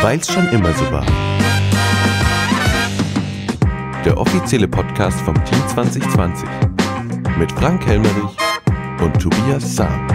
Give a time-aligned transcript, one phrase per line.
[0.00, 1.04] Weil's schon immer so war.
[4.04, 6.48] Der offizielle Podcast vom Team 2020
[7.38, 8.36] mit Frank Helmerich
[9.00, 10.06] und Tobias Sam.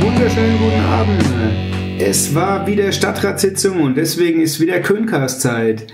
[0.00, 1.24] Wunderschönen guten Abend.
[1.98, 5.86] Es war wieder Stadtratssitzung und deswegen ist wieder Köncast-Zeit.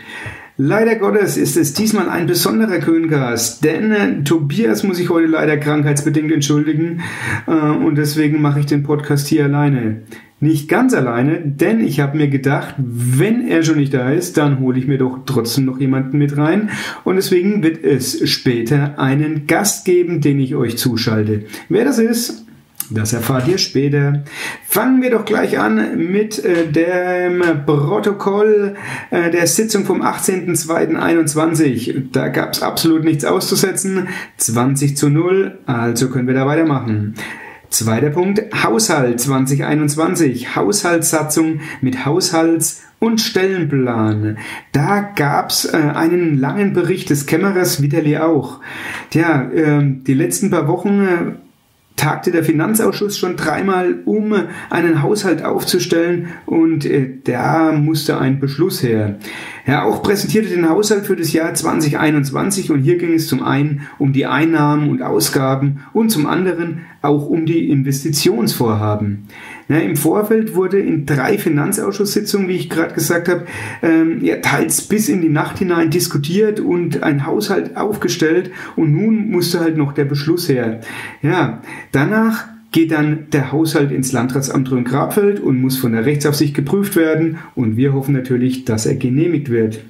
[0.58, 5.58] Leider Gottes ist es diesmal ein besonderer Köncast, denn äh, Tobias muss ich heute leider
[5.58, 7.02] krankheitsbedingt entschuldigen
[7.46, 10.04] äh, und deswegen mache ich den Podcast hier alleine.
[10.40, 14.58] Nicht ganz alleine, denn ich habe mir gedacht, wenn er schon nicht da ist, dann
[14.58, 16.70] hole ich mir doch trotzdem noch jemanden mit rein
[17.04, 21.44] und deswegen wird es später einen Gast geben, den ich euch zuschalte.
[21.68, 22.46] Wer das ist,
[22.90, 24.22] das erfahrt ihr später.
[24.66, 28.76] Fangen wir doch gleich an mit äh, dem Protokoll
[29.10, 32.10] äh, der Sitzung vom 18.02.21.
[32.12, 34.08] Da gab es absolut nichts auszusetzen.
[34.36, 37.14] 20 zu 0, also können wir da weitermachen.
[37.68, 44.38] Zweiter Punkt, Haushalt 2021, Haushaltssatzung mit Haushalts- und Stellenplan.
[44.72, 48.60] Da gab's äh, einen langen Bericht des Kämmerers Vitali auch.
[49.10, 51.45] Tja, äh, die letzten paar Wochen äh,
[51.96, 54.34] tagte der Finanzausschuss schon dreimal, um
[54.70, 59.18] einen Haushalt aufzustellen und äh, da musste ein Beschluss her.
[59.64, 63.88] Er auch präsentierte den Haushalt für das Jahr 2021 und hier ging es zum einen
[63.98, 69.26] um die Einnahmen und Ausgaben und zum anderen auch um die Investitionsvorhaben.
[69.68, 73.46] Ja, Im Vorfeld wurde in drei Finanzausschusssitzungen, wie ich gerade gesagt habe,
[73.82, 79.28] ähm, ja, teils bis in die Nacht hinein diskutiert und ein Haushalt aufgestellt und nun
[79.30, 80.80] musste halt noch der Beschluss her.
[81.20, 86.94] Ja, danach geht dann der Haushalt ins Landratsamt Rhön-Grabfeld und muss von der Rechtsaufsicht geprüft
[86.94, 89.80] werden und wir hoffen natürlich, dass er genehmigt wird.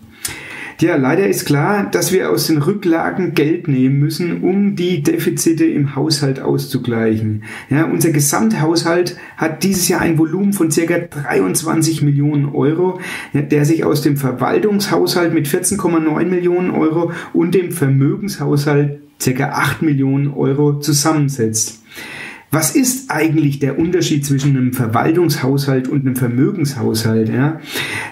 [0.78, 5.64] Ja, leider ist klar, dass wir aus den Rücklagen Geld nehmen müssen, um die Defizite
[5.64, 7.44] im Haushalt auszugleichen.
[7.70, 13.00] Ja, unser Gesamthaushalt hat dieses Jahr ein Volumen von circa 23 Millionen Euro,
[13.32, 20.34] der sich aus dem Verwaltungshaushalt mit 14,9 Millionen Euro und dem Vermögenshaushalt circa 8 Millionen
[20.34, 21.82] Euro zusammensetzt.
[22.56, 27.28] Was ist eigentlich der Unterschied zwischen einem Verwaltungshaushalt und einem Vermögenshaushalt?
[27.28, 27.60] Ja?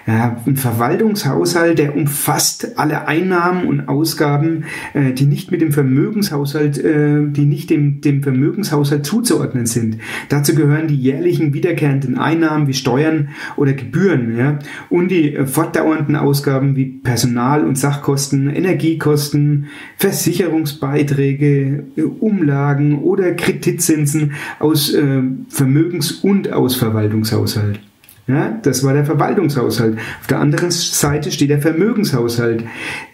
[0.04, 7.26] Ein Verwaltungshaushalt, der umfasst alle Einnahmen und Ausgaben, äh, die nicht mit dem Vermögenshaushalt, äh,
[7.26, 9.96] die nicht dem, dem Vermögenshaushalt zuzuordnen sind.
[10.28, 14.58] Dazu gehören die jährlichen wiederkehrenden Einnahmen wie Steuern oder Gebühren ja?
[14.90, 24.33] und die äh, fortdauernden Ausgaben wie Personal- und Sachkosten, Energiekosten, Versicherungsbeiträge, äh, Umlagen oder Kreditzinsen
[24.58, 27.80] aus äh, Vermögens- und aus Verwaltungshaushalt.
[28.26, 29.98] Ja, das war der Verwaltungshaushalt.
[29.98, 32.64] Auf der anderen Seite steht der Vermögenshaushalt.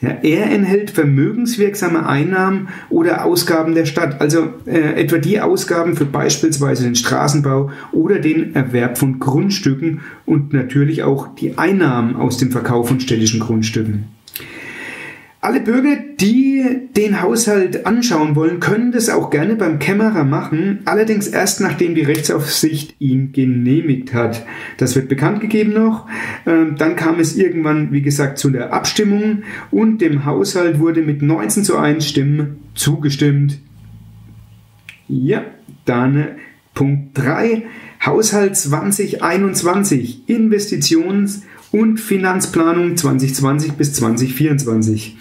[0.00, 6.04] Ja, er enthält vermögenswirksame Einnahmen oder Ausgaben der Stadt, also äh, etwa die Ausgaben für
[6.04, 12.52] beispielsweise den Straßenbau oder den Erwerb von Grundstücken und natürlich auch die Einnahmen aus dem
[12.52, 14.04] Verkauf von städtischen Grundstücken.
[15.42, 21.28] Alle Bürger, die den Haushalt anschauen wollen, können das auch gerne beim Kämmerer machen, allerdings
[21.28, 24.44] erst nachdem die Rechtsaufsicht ihn genehmigt hat.
[24.76, 26.06] Das wird bekannt gegeben noch.
[26.44, 31.22] Ähm, dann kam es irgendwann, wie gesagt, zu der Abstimmung und dem Haushalt wurde mit
[31.22, 33.60] 19 zu 1 Stimmen zugestimmt.
[35.08, 35.46] Ja,
[35.86, 36.28] dann
[36.74, 37.62] Punkt 3.
[38.04, 40.24] Haushalt 2021.
[40.28, 45.16] Investitions- und Finanzplanung 2020 bis 2024.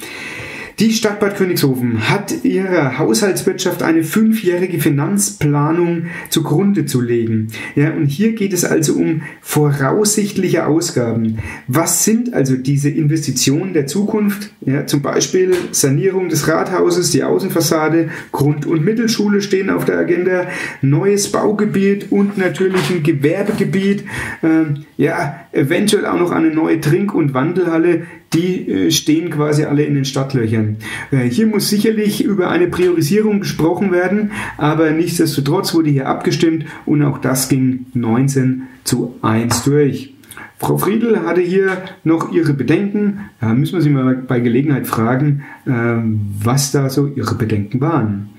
[0.80, 7.48] Die Stadt Bad Königshofen hat ihrer Haushaltswirtschaft eine fünfjährige Finanzplanung zugrunde zu legen.
[7.76, 11.40] Ja, und hier geht es also um voraussichtliche Ausgaben.
[11.68, 14.52] Was sind also diese Investitionen der Zukunft?
[14.62, 20.48] Ja, zum Beispiel Sanierung des Rathauses, die Außenfassade, Grund- und Mittelschule stehen auf der Agenda,
[20.82, 24.06] neues Baugebiet und natürlich ein Gewerbegebiet.
[24.42, 28.04] Ähm, ja, eventuell auch noch eine neue Trink- und Wandelhalle
[28.34, 30.78] die äh, stehen quasi alle in den Stadtlöchern.
[31.12, 37.04] Äh, hier muss sicherlich über eine Priorisierung gesprochen werden, aber nichtsdestotrotz wurde hier abgestimmt und
[37.04, 40.14] auch das ging 19 zu 1 durch.
[40.58, 43.30] Frau Friedl hatte hier noch ihre Bedenken.
[43.40, 48.30] Da müssen wir sie mal bei Gelegenheit fragen, ähm, was da so ihre Bedenken waren.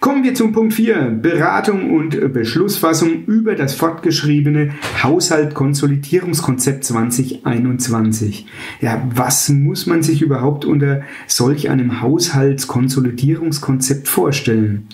[0.00, 1.18] Kommen wir zum Punkt 4.
[1.20, 4.70] Beratung und Beschlussfassung über das fortgeschriebene
[5.02, 8.46] Haushaltkonsolidierungskonzept 2021.
[8.80, 14.86] Ja, was muss man sich überhaupt unter solch einem Haushaltskonsolidierungskonzept vorstellen?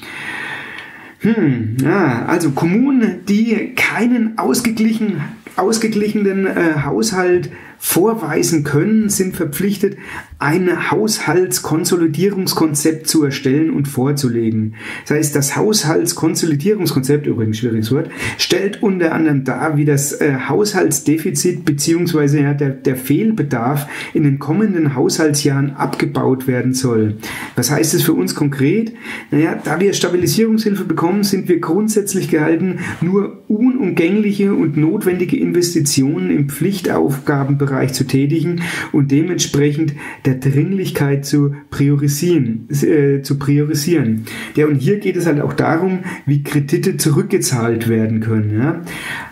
[1.19, 5.21] Hm, ja, also Kommunen, die keinen ausgeglichen,
[5.56, 9.99] ausgeglichenen äh, Haushalt vorweisen können, sind verpflichtet,
[10.38, 14.75] ein Haushaltskonsolidierungskonzept zu erstellen und vorzulegen.
[15.06, 21.65] Das heißt, das Haushaltskonsolidierungskonzept, übrigens schwieriges Wort, stellt unter anderem dar, wie das äh, Haushaltsdefizit
[21.65, 22.55] bzw.
[22.55, 27.17] Der, Fehlbedarf in den kommenden Haushaltsjahren abgebaut werden soll.
[27.56, 28.93] Was heißt es für uns konkret?
[29.31, 36.49] Naja, da wir Stabilisierungshilfe bekommen, sind wir grundsätzlich gehalten, nur unumgängliche und notwendige Investitionen im
[36.49, 38.63] Pflichtaufgabenbereich Bereich zu tätigen
[38.93, 39.95] und dementsprechend
[40.25, 42.69] der Dringlichkeit zu priorisieren.
[42.71, 44.25] Äh, zu priorisieren.
[44.55, 48.59] Ja, und hier geht es halt auch darum, wie Kredite zurückgezahlt werden können.
[48.59, 48.83] Ja.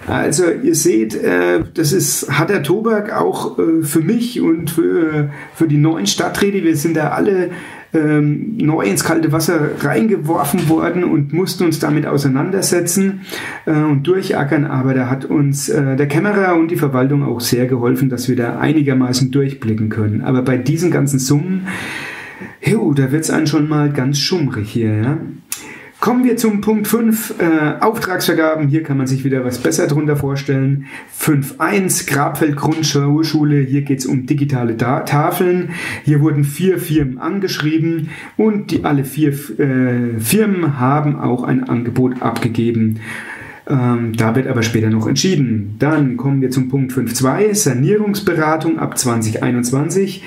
[0.06, 5.68] Also ihr seht, äh, das ist harter Tobak auch äh, für mich und für, für
[5.68, 6.64] die neuen Stadträte.
[6.64, 7.50] Wir sind da alle
[7.94, 13.20] ähm, neu ins kalte Wasser reingeworfen worden und mussten uns damit auseinandersetzen
[13.66, 14.64] äh, und durchackern.
[14.64, 18.36] Aber da hat uns äh, der Kämmerer und die Verwaltung auch sehr geholfen, dass wir
[18.36, 20.22] da einigermaßen durchblicken können.
[20.22, 21.66] Aber bei diesen ganzen Summen,
[22.62, 24.94] jo, da wird es einen schon mal ganz schummrig hier.
[24.96, 25.18] Ja?
[26.02, 28.66] Kommen wir zum Punkt 5, äh, Auftragsvergaben.
[28.66, 30.86] Hier kann man sich wieder was besser drunter vorstellen.
[31.16, 33.60] 5.1, Grabfeld Grundschule.
[33.60, 35.70] Hier geht es um digitale da Tafeln.
[36.04, 42.20] Hier wurden vier Firmen angeschrieben und die, alle vier äh, Firmen haben auch ein Angebot
[42.20, 42.98] abgegeben.
[43.68, 45.76] Ähm, da wird aber später noch entschieden.
[45.78, 50.24] Dann kommen wir zum Punkt 5.2, Sanierungsberatung ab 2021.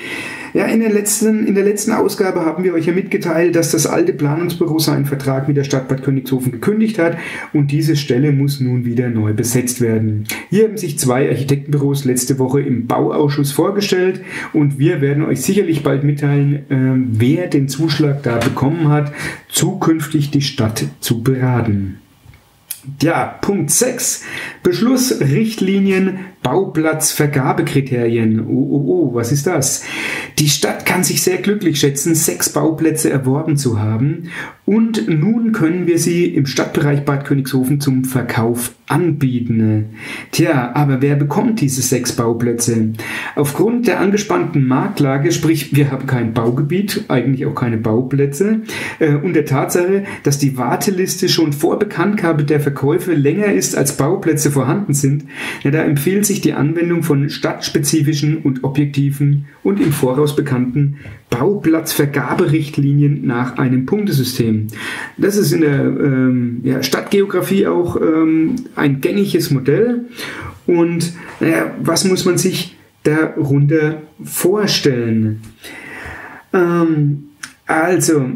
[0.56, 3.86] Ja, in der, letzten, in der letzten Ausgabe haben wir euch ja mitgeteilt, dass das
[3.86, 7.18] alte Planungsbüro seinen Vertrag mit der Stadt Bad Königshofen gekündigt hat
[7.52, 10.24] und diese Stelle muss nun wieder neu besetzt werden.
[10.48, 14.22] Hier haben sich zwei Architektenbüros letzte Woche im Bauausschuss vorgestellt
[14.54, 19.12] und wir werden euch sicherlich bald mitteilen, äh, wer den Zuschlag da bekommen hat,
[19.50, 21.98] zukünftig die Stadt zu beraten.
[23.02, 24.24] Ja, Punkt 6.
[24.62, 28.40] Beschluss, Richtlinien, Bauplatzvergabekriterien.
[28.46, 29.84] Oh, oh, oh, was ist das?
[30.38, 34.30] Die Stadt kann sich sehr glücklich schätzen, sechs Bauplätze erworben zu haben
[34.66, 39.90] und nun können wir sie im Stadtbereich Bad Königshofen zum Verkauf anbieten.
[40.32, 42.92] Tja, aber wer bekommt diese sechs Bauplätze?
[43.36, 48.62] Aufgrund der angespannten Marktlage, sprich wir haben kein Baugebiet, eigentlich auch keine Bauplätze,
[48.98, 53.96] äh, und der Tatsache, dass die Warteliste schon vor Bekanntgabe der Verkäufe länger ist, als
[53.96, 55.24] Bauplätze vorhanden sind,
[55.62, 60.98] ja, da empfiehlt sich die Anwendung von stadtspezifischen und objektiven und im Voraus bekannten
[61.30, 64.66] Bauplatzvergaberichtlinien nach einem Punktesystem.
[65.16, 70.04] Das ist in der ähm, ja, Stadtgeografie auch ähm, ein gängiges Modell.
[70.66, 75.40] Und naja, was muss man sich darunter vorstellen?
[76.52, 77.30] Ähm,
[77.66, 78.32] also,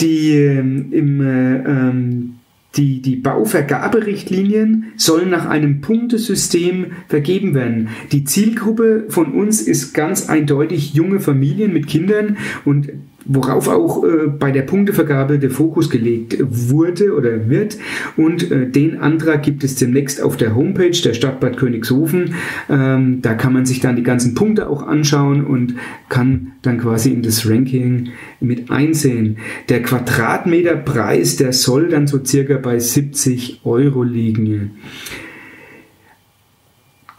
[0.00, 2.33] die, ähm, im, äh, ähm,
[2.76, 7.88] die, die Bauvergaberichtlinien sollen nach einem Punktesystem vergeben werden.
[8.12, 12.90] Die Zielgruppe von uns ist ganz eindeutig junge Familien mit Kindern und
[13.24, 17.78] worauf auch äh, bei der Punktevergabe der Fokus gelegt wurde oder wird.
[18.16, 22.34] Und äh, den Antrag gibt es demnächst auf der Homepage der Stadt Bad Königshofen.
[22.68, 25.74] Ähm, da kann man sich dann die ganzen Punkte auch anschauen und
[26.08, 28.10] kann dann quasi in das Ranking
[28.40, 29.38] mit einsehen.
[29.68, 34.72] Der Quadratmeterpreis, der soll dann so circa bei 70 Euro liegen.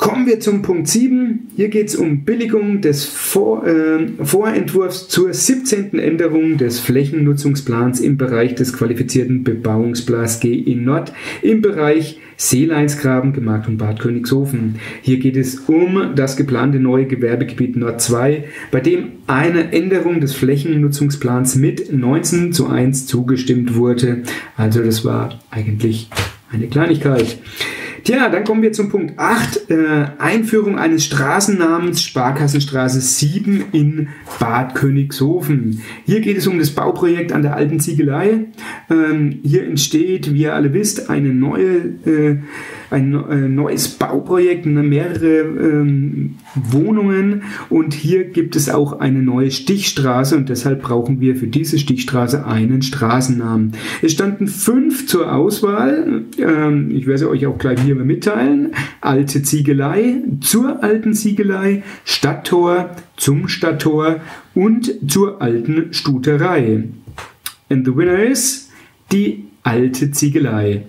[0.06, 1.48] Kommen wir zum Punkt 7.
[1.56, 5.98] Hier geht es um Billigung des Vor, äh, Vorentwurfs zur 17.
[5.98, 13.78] Änderung des Flächennutzungsplans im Bereich des qualifizierten Bebauungsplans GE Nord im Bereich Seeleinsgraben, Gemarkt und
[13.78, 14.76] Bad Königshofen.
[15.02, 20.36] Hier geht es um das geplante neue Gewerbegebiet Nord 2, bei dem eine Änderung des
[20.36, 24.22] Flächennutzungsplans mit 19 zu 1 zugestimmt wurde.
[24.56, 26.12] Also das war eigentlich
[26.52, 27.40] eine Kleinigkeit.
[28.06, 29.68] Tja, dann kommen wir zum Punkt 8.
[29.72, 34.10] Äh, Einführung eines Straßennamens Sparkassenstraße 7 in
[34.40, 35.82] Bad Königshofen.
[36.06, 38.46] Hier geht es um das Bauprojekt an der alten Ziegelei.
[38.92, 42.38] Ähm, hier entsteht, wie ihr alle wisst, eine neue äh,
[42.90, 49.52] ein äh, neues Bauprojekt, ne, mehrere ähm, Wohnungen und hier gibt es auch eine neue
[49.52, 53.74] Stichstraße und deshalb brauchen wir für diese Stichstraße einen Straßennamen.
[54.02, 56.24] Es standen fünf zur Auswahl.
[56.38, 58.74] Ähm, ich werde sie euch auch gleich hier mitteilen.
[59.02, 64.18] Alte Ziegelei, zur alten Ziegelei, Stadttor, zum Stadttor
[64.54, 66.84] und zur alten Stuterei.
[67.70, 68.70] And the winner is
[69.12, 70.84] die alte Ziegelei.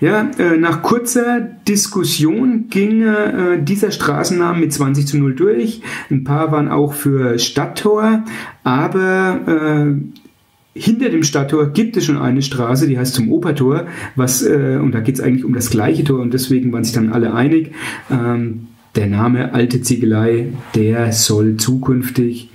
[0.00, 5.82] Ja, äh, nach kurzer Diskussion ging äh, dieser Straßennamen mit 20 zu 0 durch.
[6.10, 8.24] Ein paar waren auch für Stadttor,
[8.64, 13.86] aber äh, hinter dem Stadttor gibt es schon eine Straße, die heißt zum Opertor,
[14.16, 16.94] was, äh, und da geht es eigentlich um das gleiche Tor und deswegen waren sich
[16.94, 17.72] dann alle einig.
[18.10, 22.48] Ähm, der Name Alte Ziegelei, der soll zukünftig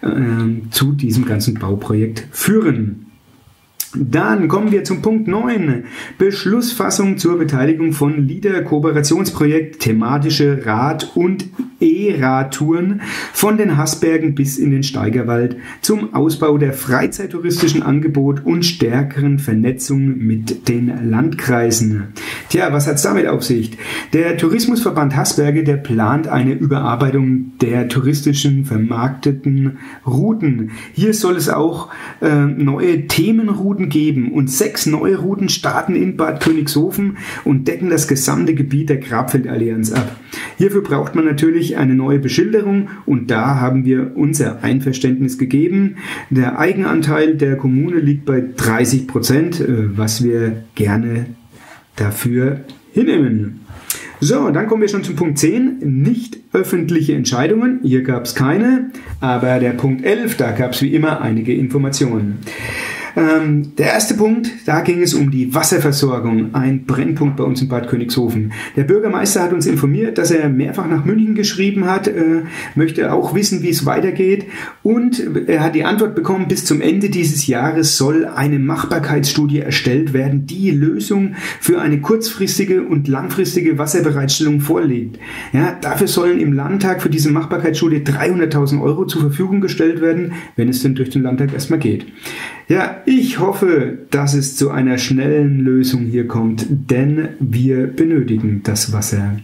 [0.00, 0.08] äh,
[0.70, 3.07] zu diesem ganzen Bauprojekt führen.
[3.94, 5.84] Dann kommen wir zum Punkt 9.
[6.18, 11.46] Beschlussfassung zur Beteiligung von LIDER Kooperationsprojekt thematische Rad- und
[11.80, 13.00] E-Radtouren
[13.32, 20.18] von den Haßbergen bis in den Steigerwald zum Ausbau der freizeittouristischen Angebot und stärkeren Vernetzung
[20.18, 22.08] mit den Landkreisen.
[22.48, 23.78] Tja, was hat's damit auf sich?
[24.12, 30.72] Der Tourismusverband Haßberge, der plant eine Überarbeitung der touristischen vermarkteten Routen.
[30.92, 31.88] Hier soll es auch
[32.20, 38.08] äh, neue Themenrouten geben und sechs neue Routen starten in Bad Königshofen und decken das
[38.08, 40.16] gesamte Gebiet der Grabfeldallianz ab.
[40.56, 45.96] Hierfür braucht man natürlich eine neue Beschilderung und da haben wir unser Einverständnis gegeben.
[46.30, 51.26] Der Eigenanteil der Kommune liegt bei 30 Prozent, äh, was wir gerne
[51.96, 53.60] dafür hinnehmen.
[54.20, 55.78] So, dann kommen wir schon zum Punkt 10.
[56.02, 57.80] Nicht öffentliche Entscheidungen.
[57.84, 58.90] Hier gab es keine.
[59.20, 62.38] Aber der Punkt 11, da gab es wie immer einige Informationen.
[63.18, 67.66] Ähm, der erste Punkt, da ging es um die Wasserversorgung, ein Brennpunkt bei uns in
[67.66, 68.52] Bad Königshofen.
[68.76, 72.42] Der Bürgermeister hat uns informiert, dass er mehrfach nach München geschrieben hat, äh,
[72.76, 74.46] möchte auch wissen, wie es weitergeht
[74.84, 80.12] und er hat die Antwort bekommen, bis zum Ende dieses Jahres soll eine Machbarkeitsstudie erstellt
[80.12, 85.18] werden, die Lösung für eine kurzfristige und langfristige Wasserbereitstellung vorlegt.
[85.52, 90.68] Ja, dafür sollen im Landtag für diese Machbarkeitsstudie 300.000 Euro zur Verfügung gestellt werden, wenn
[90.68, 92.06] es denn durch den Landtag erstmal geht.
[92.68, 98.92] Ja, ich hoffe, dass es zu einer schnellen Lösung hier kommt, denn wir benötigen das
[98.92, 99.38] Wasser.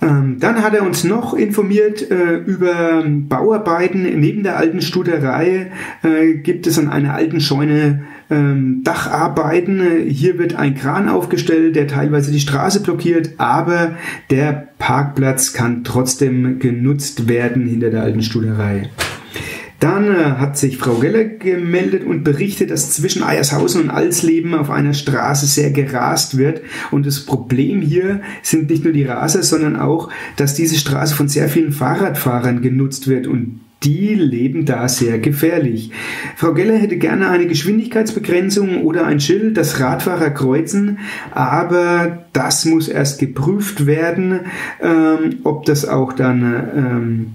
[0.00, 4.02] Ähm, dann hat er uns noch informiert äh, über Bauarbeiten.
[4.18, 5.70] Neben der alten Studerei
[6.02, 10.08] äh, gibt es an einer alten Scheune ähm, Dacharbeiten.
[10.08, 13.92] Hier wird ein Kran aufgestellt, der teilweise die Straße blockiert, aber
[14.28, 18.90] der Parkplatz kann trotzdem genutzt werden hinter der alten Studerei.
[19.82, 24.70] Dann äh, hat sich Frau Geller gemeldet und berichtet, dass zwischen Eiershausen und Alsleben auf
[24.70, 26.60] einer Straße sehr gerast wird.
[26.92, 31.26] Und das Problem hier sind nicht nur die Raser, sondern auch, dass diese Straße von
[31.26, 35.90] sehr vielen Fahrradfahrern genutzt wird und die leben da sehr gefährlich.
[36.36, 41.00] Frau Geller hätte gerne eine Geschwindigkeitsbegrenzung oder ein Schild, das Radfahrer kreuzen,
[41.32, 44.42] aber das muss erst geprüft werden,
[44.80, 46.42] ähm, ob das auch dann
[46.76, 47.26] ähm,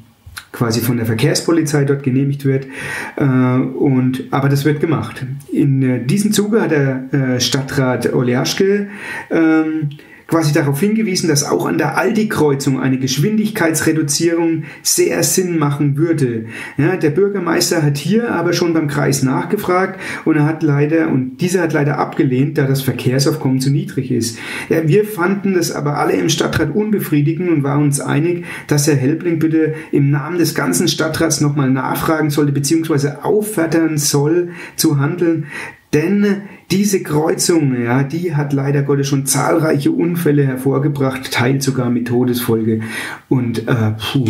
[0.51, 2.67] quasi von der Verkehrspolizei dort genehmigt wird.
[3.15, 5.25] Äh, und, aber das wird gemacht.
[5.51, 8.87] In äh, diesem Zuge hat der äh, Stadtrat Oleaschke
[9.29, 9.89] ähm,
[10.27, 16.45] quasi darauf hingewiesen, dass auch an der Aldi-Kreuzung eine Geschwindigkeitsreduzierung sehr Sinn machen würde.
[16.77, 21.37] Ja, der Bürgermeister hat hier aber schon beim Kreis nachgefragt und er hat leider, und
[21.37, 24.37] dieser hat leider abgelehnt, da das Verkehrsaufkommen zu niedrig ist.
[24.69, 28.95] Ja, wir fanden das aber alle im Stadtrat unbefriedigend und waren uns einig, dass Herr
[28.95, 35.45] Helbling bitte im Namen des ganzen Stadtrats nochmal nachfragen sollte, beziehungsweise auffordern soll zu handeln,
[35.93, 42.09] denn diese Kreuzung, ja, die hat leider Gottes schon zahlreiche Unfälle hervorgebracht, teils sogar mit
[42.09, 42.81] Todesfolge.
[43.29, 44.25] Und äh, puh,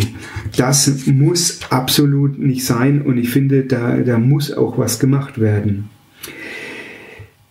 [0.56, 3.02] das muss absolut nicht sein.
[3.02, 5.90] Und ich finde, da, da muss auch was gemacht werden.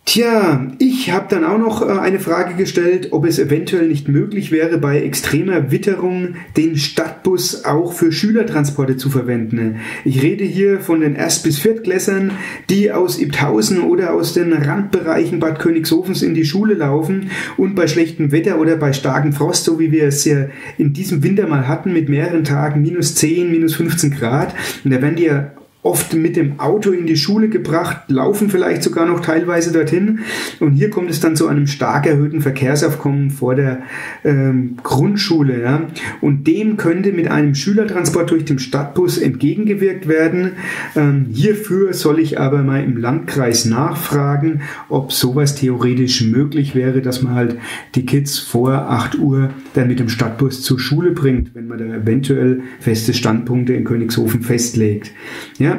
[0.07, 4.53] Tja, ich habe dann auch noch äh, eine Frage gestellt, ob es eventuell nicht möglich
[4.53, 9.81] wäre, bei extremer Witterung den Stadtbus auch für Schülertransporte zu verwenden.
[10.05, 12.31] Ich rede hier von den Erst- bis Viertklässern,
[12.69, 17.87] die aus Ibthausen oder aus den Randbereichen Bad Königshofens in die Schule laufen und bei
[17.87, 20.45] schlechtem Wetter oder bei starkem Frost, so wie wir es ja
[20.77, 25.01] in diesem Winter mal hatten, mit mehreren Tagen minus 10, minus 15 Grad, und da
[25.01, 25.51] werden die ja
[25.87, 30.19] oft mit dem Auto in die Schule gebracht, laufen vielleicht sogar noch teilweise dorthin.
[30.59, 33.83] Und hier kommt es dann zu einem stark erhöhten Verkehrsaufkommen vor der
[34.25, 35.61] ähm, Grundschule.
[35.61, 35.87] Ja.
[36.19, 40.53] Und dem könnte mit einem Schülertransport durch den Stadtbus entgegengewirkt werden.
[40.95, 47.21] Ähm, hierfür soll ich aber mal im Landkreis nachfragen, ob sowas theoretisch möglich wäre, dass
[47.21, 47.57] man halt
[47.95, 51.85] die Kids vor 8 Uhr dann mit dem Stadtbus zur Schule bringt, wenn man da
[51.85, 55.11] eventuell feste Standpunkte in Königshofen festlegt.
[55.59, 55.76] Ja,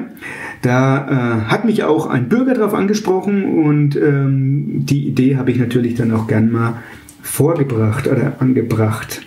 [0.62, 1.06] da
[1.46, 5.94] äh, hat mich auch ein Bürger darauf angesprochen und ähm, die Idee habe ich natürlich
[5.94, 6.82] dann auch gern mal
[7.22, 9.22] vorgebracht oder angebracht.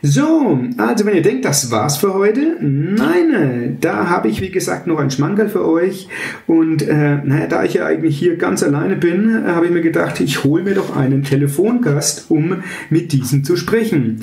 [0.00, 4.86] So, also wenn ihr denkt, das war's für heute, nein, da habe ich wie gesagt
[4.86, 6.08] noch ein Schmankerl für euch
[6.46, 9.80] und äh, naja, da ich ja eigentlich hier ganz alleine bin, äh, habe ich mir
[9.80, 14.20] gedacht, ich hole mir doch einen Telefongast, um mit diesem zu sprechen.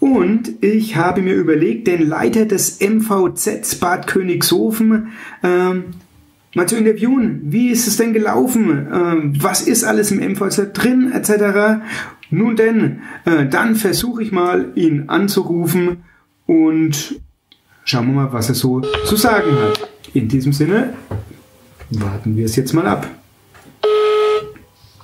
[0.00, 5.84] Und ich habe mir überlegt, den Leiter des MVZ Bad Königshofen ähm,
[6.54, 7.42] mal zu interviewen.
[7.44, 8.88] Wie ist es denn gelaufen?
[8.92, 11.82] Ähm, was ist alles im MVZ drin, etc.
[12.30, 16.04] Nun denn, äh, dann versuche ich mal, ihn anzurufen
[16.46, 17.20] und
[17.84, 19.88] schauen wir mal, was er so zu sagen hat.
[20.14, 20.94] In diesem Sinne,
[21.90, 23.06] warten wir es jetzt mal ab.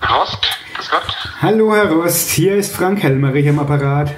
[0.00, 0.38] Rost,
[0.74, 1.16] grüß Gott.
[1.42, 4.14] Hallo Herr Rost, hier ist Frank Helmerich am Apparat.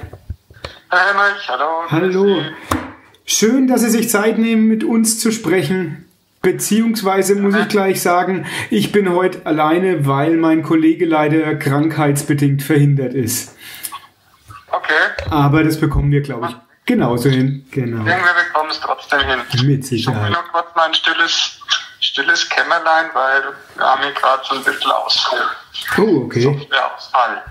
[0.89, 1.83] Herr Helmerich, hallo.
[1.89, 2.41] Hallo.
[3.25, 6.05] Schön, dass Sie sich Zeit nehmen, mit uns zu sprechen.
[6.41, 13.13] Beziehungsweise muss ich gleich sagen, ich bin heute alleine, weil mein Kollege leider krankheitsbedingt verhindert
[13.13, 13.55] ist.
[14.71, 14.93] Okay.
[15.29, 16.55] Aber das bekommen wir, glaube ich,
[16.85, 17.67] genauso hin.
[17.71, 18.05] Genau.
[18.05, 18.15] Wir
[18.47, 19.39] bekommen es trotzdem hin.
[19.67, 20.31] Mit Ich Sicherheit.
[20.31, 21.59] noch kurz mal ein stilles,
[21.99, 23.43] stilles Kämmerlein, weil
[23.75, 25.41] wir haben hier gerade so ein bisschen Ausfall.
[25.97, 26.67] Oh, okay.
[26.71, 27.43] Ja, Ausfall.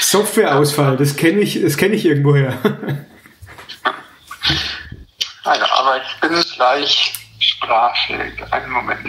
[0.00, 2.58] Softwareausfall, das kenne ich, das kenne ich irgendwoher.
[5.48, 8.34] Naja, aber ich bin gleich sprachfähig.
[8.50, 9.00] Einen Moment.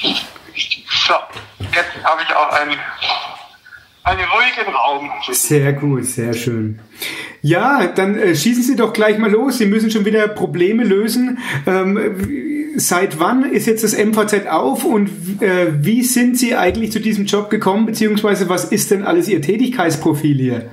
[0.00, 1.14] So,
[1.72, 2.78] jetzt habe ich auch einen,
[4.06, 5.10] einen ruhigen Raum.
[5.32, 6.78] Sehr gut, sehr schön.
[7.42, 9.58] Ja, dann äh, schießen Sie doch gleich mal los.
[9.58, 11.38] Sie müssen schon wieder Probleme lösen.
[11.66, 15.10] Ähm, seit wann ist jetzt das MVZ auf und
[15.40, 19.42] äh, wie sind Sie eigentlich zu diesem Job gekommen, beziehungsweise was ist denn alles Ihr
[19.42, 20.70] Tätigkeitsprofil hier?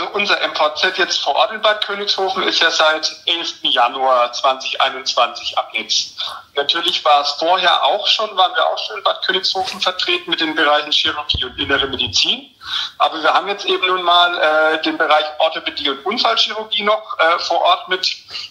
[0.00, 3.56] Also unser MVZ jetzt vor Ort in Bad Königshofen ist ja seit 11.
[3.64, 6.14] Januar 2021 ab jetzt.
[6.56, 10.40] Natürlich war es vorher auch schon, waren wir auch schon in Bad Königshofen vertreten mit
[10.40, 12.50] den Bereichen Chirurgie und Innere Medizin.
[12.98, 17.38] Aber wir haben jetzt eben nun mal äh, den Bereich Orthopädie und Unfallchirurgie noch äh,
[17.38, 18.06] vor Ort mit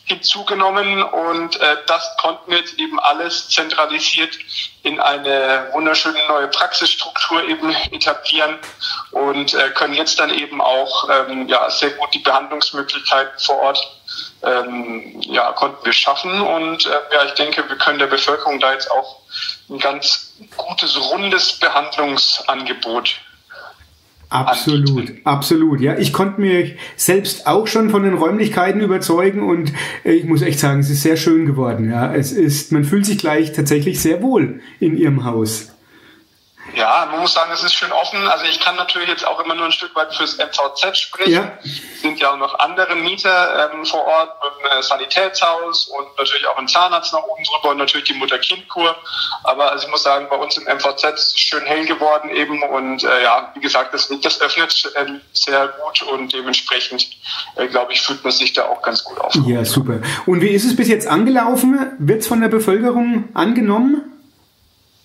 [0.05, 1.03] hinzugenommen.
[1.03, 4.37] Und äh, das konnten wir jetzt eben alles zentralisiert
[4.83, 8.57] in eine wunderschöne neue Praxisstruktur eben etablieren
[9.11, 13.99] und äh, können jetzt dann eben auch ähm, ja, sehr gut die Behandlungsmöglichkeiten vor Ort
[14.43, 16.41] ähm, ja, konnten wir schaffen.
[16.41, 19.17] Und äh, ja, ich denke, wir können der Bevölkerung da jetzt auch
[19.69, 23.15] ein ganz gutes, rundes Behandlungsangebot
[24.29, 25.81] Absolut, absolut.
[25.81, 29.73] Ja, ich konnte mir selbst auch schon von den Räumlichkeiten überzeugen und
[30.05, 31.89] äh, ich muss echt sagen, es ist sehr schön geworden.
[31.89, 35.71] Ja, es ist, man fühlt sich gleich tatsächlich sehr wohl in Ihrem Haus.
[36.75, 38.27] Ja, man muss sagen, es ist schön offen.
[38.27, 41.31] Also ich kann natürlich jetzt auch immer nur ein Stück weit fürs MVZ sprechen.
[41.31, 41.57] Ja.
[41.63, 44.29] Es sind ja auch noch andere Mieter ähm, vor Ort,
[44.61, 48.95] mit einem Sanitätshaus und natürlich auch ein Zahnarzt nach oben drüber und natürlich die Mutter-Kind-Kur.
[49.43, 52.63] Aber also ich muss sagen, bei uns im MVZ ist es schön hell geworden eben
[52.63, 57.07] und äh, ja, wie gesagt, das, das öffnet ähm, sehr gut und dementsprechend,
[57.55, 59.33] äh, glaube ich, fühlt man sich da auch ganz gut auf.
[59.45, 59.99] Ja, super.
[60.25, 61.93] Und wie ist es bis jetzt angelaufen?
[61.99, 64.08] Wird es von der Bevölkerung angenommen?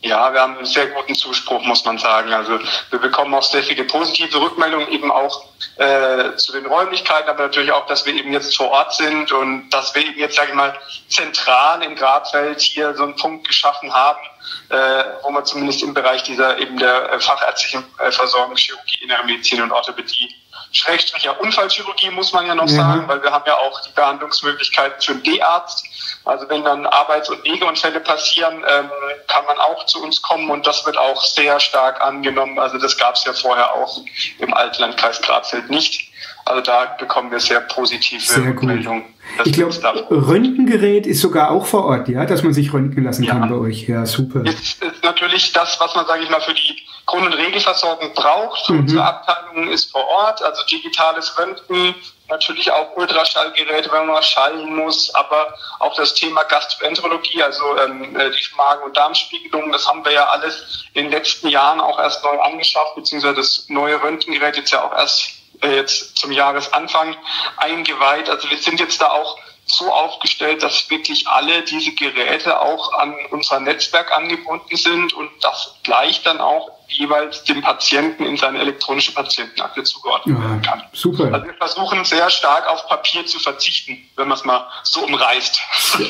[0.04, 2.30] Ja, wir haben einen sehr guten Zuspruch, muss man sagen.
[2.30, 2.58] Also
[2.90, 5.46] wir bekommen auch sehr viele positive Rückmeldungen eben auch
[5.78, 9.70] äh, zu den Räumlichkeiten, aber natürlich auch, dass wir eben jetzt vor Ort sind und
[9.70, 13.94] dass wir eben jetzt, sage ich mal, zentral in Gradfeld hier so einen Punkt geschaffen
[13.94, 14.20] haben,
[14.68, 19.24] äh, wo man zumindest im Bereich dieser eben der äh, fachärztlichen äh, Versorgung, Chirurgie, Innere
[19.24, 20.34] Medizin und Orthopädie
[20.74, 22.76] Schrägstrich ja Unfallchirurgie muss man ja noch Ja.
[22.76, 25.86] sagen, weil wir haben ja auch die Behandlungsmöglichkeiten für den D-Arzt.
[26.24, 28.90] Also wenn dann Arbeits- und Wegeunfälle passieren, ähm,
[29.28, 32.58] kann man auch zu uns kommen und das wird auch sehr stark angenommen.
[32.58, 34.00] Also das gab es ja vorher auch
[34.38, 36.10] im Altlandkreis Grazfeld nicht.
[36.46, 38.44] Also da bekommen wir sehr positive Sehr.
[38.44, 39.04] Rückmeldungen.
[39.44, 43.32] Ich glaube, Röntgengerät ist sogar auch vor Ort, ja, dass man sich röntgen lassen Ja.
[43.32, 43.88] kann bei euch.
[43.88, 44.42] Ja, super.
[44.44, 46.76] Jetzt ist natürlich das, was man, sage ich mal, für die
[47.06, 48.68] Grund- und Regelversorgung braucht.
[48.68, 48.80] Mhm.
[48.80, 51.94] unsere Abteilung ist vor Ort, also digitales Röntgen,
[52.28, 58.30] natürlich auch Ultraschallgeräte, wenn man schallen muss, aber auch das Thema Gastroenterologie, also ähm, äh,
[58.30, 62.22] die Magen- und Darmspiegelung, das haben wir ja alles in den letzten Jahren auch erst
[62.24, 65.33] neu angeschafft, beziehungsweise das neue Röntgengerät jetzt ja auch erst
[65.72, 67.16] jetzt zum Jahresanfang
[67.56, 68.28] eingeweiht.
[68.28, 73.14] Also wir sind jetzt da auch so aufgestellt, dass wirklich alle diese Geräte auch an
[73.30, 79.12] unser Netzwerk angebunden sind und das gleich dann auch jeweils dem Patienten in seine elektronische
[79.12, 80.82] Patientenakte zugeordnet werden Ja, kann.
[80.92, 81.32] super.
[81.32, 85.58] Also wir versuchen sehr stark auf Papier zu verzichten, wenn man es mal so umreißt.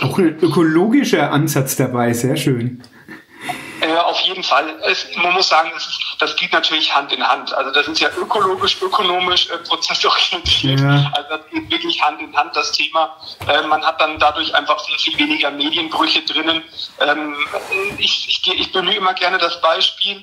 [0.03, 2.83] Auch ein ökologischer Ansatz dabei, sehr schön.
[3.81, 4.81] Äh, auf jeden Fall.
[4.87, 7.53] Es, man muss sagen, das, ist, das geht natürlich Hand in Hand.
[7.55, 10.81] Also das ist ja ökologisch, ökonomisch, äh, prozessorientiert.
[10.81, 11.13] Ja.
[11.15, 13.17] Also das geht wirklich Hand in Hand, das Thema.
[13.49, 16.63] Äh, man hat dann dadurch einfach viel, viel weniger Medienbrüche drinnen.
[17.01, 17.37] Ähm,
[17.99, 20.23] ich, ich, ich bemühe immer gerne das Beispiel,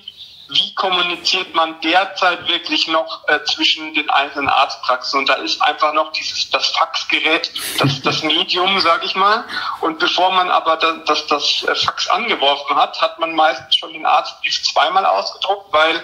[0.51, 5.19] wie kommuniziert man derzeit wirklich noch äh, zwischen den einzelnen Arztpraxen?
[5.19, 9.43] Und da ist einfach noch dieses das Faxgerät, das, das Medium, sage ich mal.
[9.81, 13.93] Und bevor man aber das, das, das äh, Fax angeworfen hat, hat man meistens schon
[13.93, 16.03] den Arztbrief zweimal ausgedruckt, weil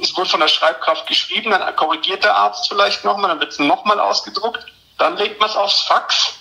[0.00, 3.58] es wurde von der Schreibkraft geschrieben, dann korrigiert der Arzt vielleicht nochmal, dann wird es
[3.58, 4.64] nochmal ausgedruckt,
[4.98, 6.34] dann legt man es aufs Fax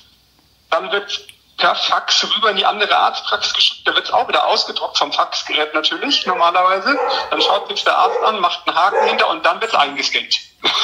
[0.71, 1.27] dann wird
[1.61, 3.81] per Fax rüber in die andere Arztpraxis geschickt.
[3.87, 6.97] Da wird es auch wieder ausgedruckt vom Faxgerät natürlich, normalerweise.
[7.29, 10.39] Dann schaut sich der Arzt an, macht einen Haken hinter und dann wird es eingescannt.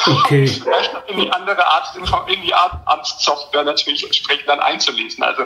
[0.06, 0.46] Okay.
[0.62, 5.22] Vielleicht in die andere Arzt, in die Arztsoftware natürlich entsprechend dann einzulesen.
[5.22, 5.42] Also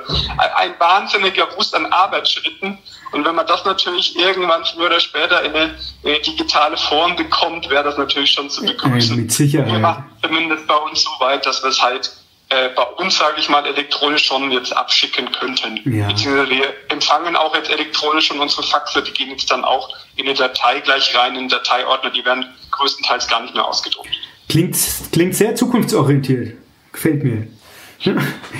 [0.57, 2.79] ein wahnsinniger Wust an Arbeitsschritten.
[3.13, 5.75] Und wenn man das natürlich irgendwann früher oder später in eine
[6.21, 9.17] digitale Form bekommt, wäre das natürlich schon zu begrüßen.
[9.17, 9.73] Mit Sicherheit.
[9.73, 12.11] Wir machen zumindest bei uns so weit, dass wir es halt
[12.53, 15.81] äh, bei uns, sage ich mal, elektronisch schon jetzt abschicken könnten.
[15.91, 16.09] Ja.
[16.09, 20.27] Beziehungsweise wir empfangen auch jetzt elektronisch schon unsere Faxe, die gehen jetzt dann auch in
[20.27, 24.11] eine Datei gleich rein, in den Dateiordner, die werden größtenteils gar nicht mehr ausgedruckt.
[24.49, 24.77] Klingt,
[25.13, 26.55] klingt sehr zukunftsorientiert.
[26.93, 27.47] Gefällt mir.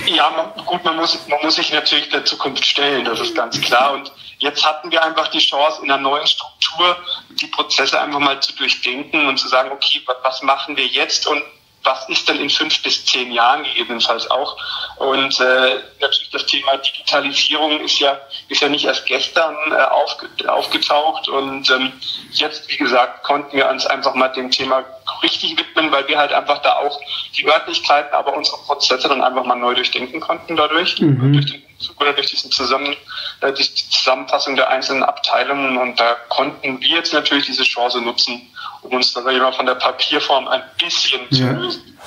[0.07, 3.59] ja, man, gut, man muss, man muss sich natürlich der Zukunft stellen, das ist ganz
[3.61, 3.93] klar.
[3.93, 6.97] Und jetzt hatten wir einfach die Chance, in einer neuen Struktur
[7.41, 11.43] die Prozesse einfach mal zu durchdenken und zu sagen, okay, was machen wir jetzt und
[11.83, 14.57] was ist denn in fünf bis zehn Jahren gegebenenfalls auch.
[14.97, 20.27] Und äh, natürlich das Thema Digitalisierung ist ja, ist ja nicht erst gestern äh, aufge,
[20.47, 21.27] aufgetaucht.
[21.27, 21.91] Und ähm,
[22.31, 24.83] jetzt, wie gesagt, konnten wir uns einfach mal dem Thema
[25.21, 26.99] richtig widmen, weil wir halt einfach da auch
[27.37, 31.33] die Örtlichkeiten, aber unsere Prozesse dann einfach mal neu durchdenken konnten dadurch, mhm.
[31.33, 32.95] durch den Umzug oder durch diesen Zusammen,
[33.41, 35.77] äh, die Zusammenfassung der einzelnen Abteilungen.
[35.77, 38.41] Und da konnten wir jetzt natürlich diese Chance nutzen,
[38.81, 41.49] um uns dann immer von der Papierform ein bisschen ja.
[41.49, 41.97] zu lösen.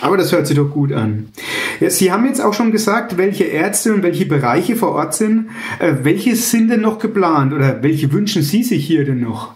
[0.00, 1.32] Aber das hört sich doch gut an.
[1.80, 5.50] Ja, Sie haben jetzt auch schon gesagt, welche Ärzte und welche Bereiche vor Ort sind.
[5.78, 9.54] Äh, welche sind denn noch geplant oder welche wünschen Sie sich hier denn noch?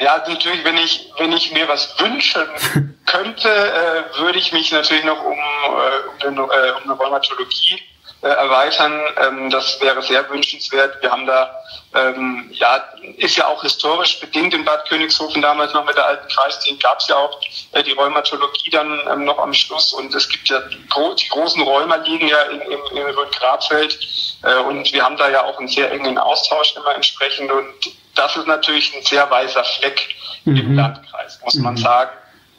[0.00, 2.42] Ja, natürlich, wenn ich, wenn ich mir was wünschen
[3.06, 7.80] könnte, äh, würde ich mich natürlich noch um, äh, um, eine, äh, um eine Rheumatologie
[8.22, 9.00] äh, erweitern.
[9.20, 11.02] Ähm, das wäre sehr wünschenswert.
[11.02, 11.50] Wir haben da,
[11.94, 12.82] ähm, ja,
[13.16, 17.00] ist ja auch historisch bedingt in Bad Königshofen damals noch mit der alten Kreisdienst gab
[17.00, 17.40] es ja auch
[17.72, 21.62] äh, die Rheumatologie dann ähm, noch am Schluss und es gibt ja die, die großen
[21.62, 23.98] Rheuma liegen ja in, im, im Rhön-Grabfeld
[24.44, 27.74] äh, und wir haben da ja auch einen sehr engen Austausch immer entsprechend und
[28.14, 30.56] das ist natürlich ein sehr weißer Fleck mhm.
[30.56, 31.78] im Landkreis, muss man mhm.
[31.78, 32.10] sagen.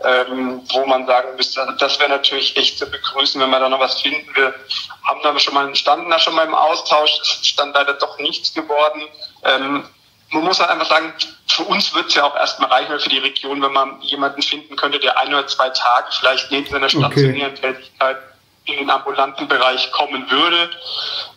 [0.05, 3.69] Ähm, wo man sagen müsste, also das wäre natürlich echt zu begrüßen, wenn wir da
[3.69, 4.27] noch was finden.
[4.35, 4.53] Wir
[5.03, 8.17] haben da schon mal standen da schon mal im Austausch, es ist dann leider doch
[8.19, 9.03] nichts geworden.
[9.43, 9.87] Ähm,
[10.31, 11.13] man muss halt einfach sagen,
[11.47, 14.75] für uns wird es ja auch erstmal reichen, für die Region, wenn man jemanden finden
[14.75, 17.73] könnte, der ein oder zwei Tage vielleicht neben seiner stationären okay.
[17.73, 18.17] Tätigkeit
[18.65, 20.69] in den ambulanten Bereich kommen würde.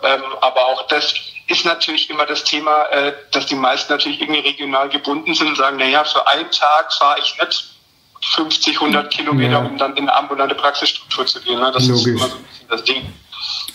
[0.02, 1.14] Ähm, aber auch das
[1.48, 5.56] ist natürlich immer das Thema, äh, dass die meisten natürlich irgendwie regional gebunden sind und
[5.56, 7.75] sagen, naja, für einen Tag fahre ich nicht
[8.34, 9.58] 50, 100 Kilometer, ja.
[9.58, 11.58] um dann in eine ambulante Praxisstruktur zu gehen.
[11.58, 11.70] Ne?
[11.72, 12.06] Das Logisch.
[12.06, 13.12] ist immer so ein bisschen das Ding.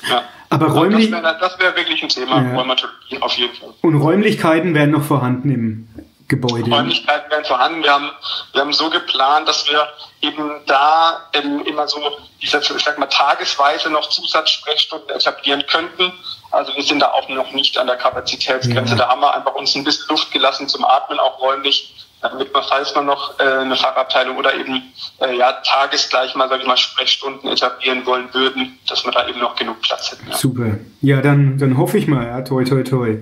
[0.09, 0.23] Ja.
[0.49, 1.09] Aber räumlich.
[1.09, 2.53] Das wäre wär wirklich ein Thema, ja.
[2.53, 3.73] Rheumatologie auf jeden Fall.
[3.81, 5.87] Und Räumlichkeiten wären noch vorhanden im
[6.27, 6.69] Gebäude.
[6.69, 7.83] Räumlichkeiten wären vorhanden.
[7.83, 8.11] Wir haben,
[8.51, 9.87] wir haben so geplant, dass wir
[10.21, 11.99] eben da ähm, immer so,
[12.39, 16.11] ich sag, ich sag mal, tagesweise noch Zusatzsprechstunden etablieren könnten.
[16.51, 18.93] Also wir sind da auch noch nicht an der Kapazitätsgrenze.
[18.93, 18.99] Ja.
[18.99, 22.63] Da haben wir einfach uns ein bisschen Luft gelassen zum Atmen, auch räumlich damit man,
[22.67, 26.77] falls man noch äh, eine Fachabteilung oder eben äh, ja, tagesgleich mal, sag ich mal,
[26.77, 30.21] Sprechstunden etablieren wollen würden, dass man da eben noch genug Platz hätte.
[30.29, 30.37] Ja.
[30.37, 30.77] Super.
[31.01, 33.17] Ja, dann, dann hoffe ich mal, ja, toi, toi, toi.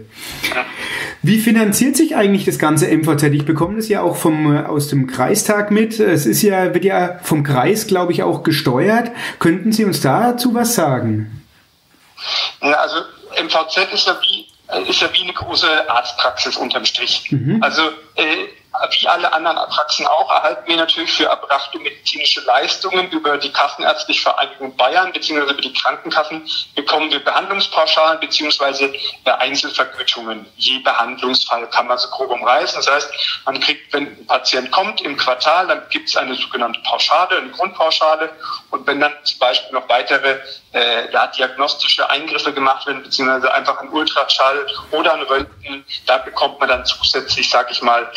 [0.54, 0.66] Ja.
[1.22, 3.24] Wie finanziert sich eigentlich das ganze MVZ?
[3.24, 6.00] Ich bekomme das ja auch vom, äh, aus dem Kreistag mit.
[6.00, 9.12] Es ist ja, wird ja vom Kreis, glaube ich, auch gesteuert.
[9.40, 11.46] Könnten Sie uns dazu was sagen?
[12.62, 12.98] Ja, also
[13.42, 14.46] MVZ ist ja wie
[14.88, 17.32] ist ja wie eine große Arztpraxis unterm Strich.
[17.32, 17.58] Mhm.
[17.64, 17.82] Also
[18.16, 18.46] äh,
[18.92, 24.22] wie alle anderen Praxen auch, erhalten wir natürlich für erbrachte medizinische Leistungen über die Kassenärztliche
[24.22, 25.52] Vereinigung Bayern bzw.
[25.52, 28.98] über die Krankenkassen bekommen wir Behandlungspauschalen bzw.
[29.26, 30.46] Äh, Einzelvergütungen.
[30.56, 32.78] Je Behandlungsfall kann man so grob umreißen.
[32.78, 33.10] Das heißt,
[33.46, 37.50] man kriegt, wenn ein Patient kommt im Quartal, dann gibt es eine sogenannte Pauschale, eine
[37.52, 38.32] Grundpauschale.
[38.70, 40.40] Und wenn dann zum Beispiel noch weitere
[40.74, 46.60] äh, ja, diagnostische Eingriffe gemacht werden, beziehungsweise einfach ein Ultraschall oder ein Röntgen, da bekommt
[46.60, 48.12] man dann zusätzlich, sage ich mal,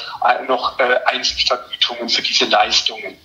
[0.46, 3.16] noch äh, Einzelvergütungen für diese Leistungen.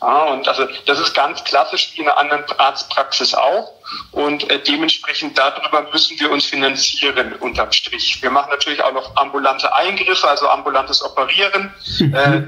[0.00, 3.72] Ja, und also das ist ganz klassisch wie in einer anderen Arztpraxis auch.
[4.12, 8.22] Und äh, dementsprechend darüber müssen wir uns finanzieren unterm Strich.
[8.22, 12.14] Wir machen natürlich auch noch ambulante Eingriffe, also ambulantes Operieren, mhm.
[12.14, 12.42] äh,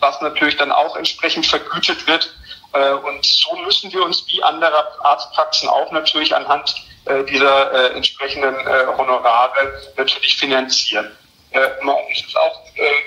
[0.00, 2.34] was natürlich dann auch entsprechend vergütet wird.
[2.72, 6.74] Äh, und so müssen wir uns wie andere Arztpraxen auch natürlich anhand
[7.06, 8.54] äh, dieser äh, entsprechenden
[8.98, 11.16] Honorare natürlich finanzieren.
[11.50, 12.60] Es ist auch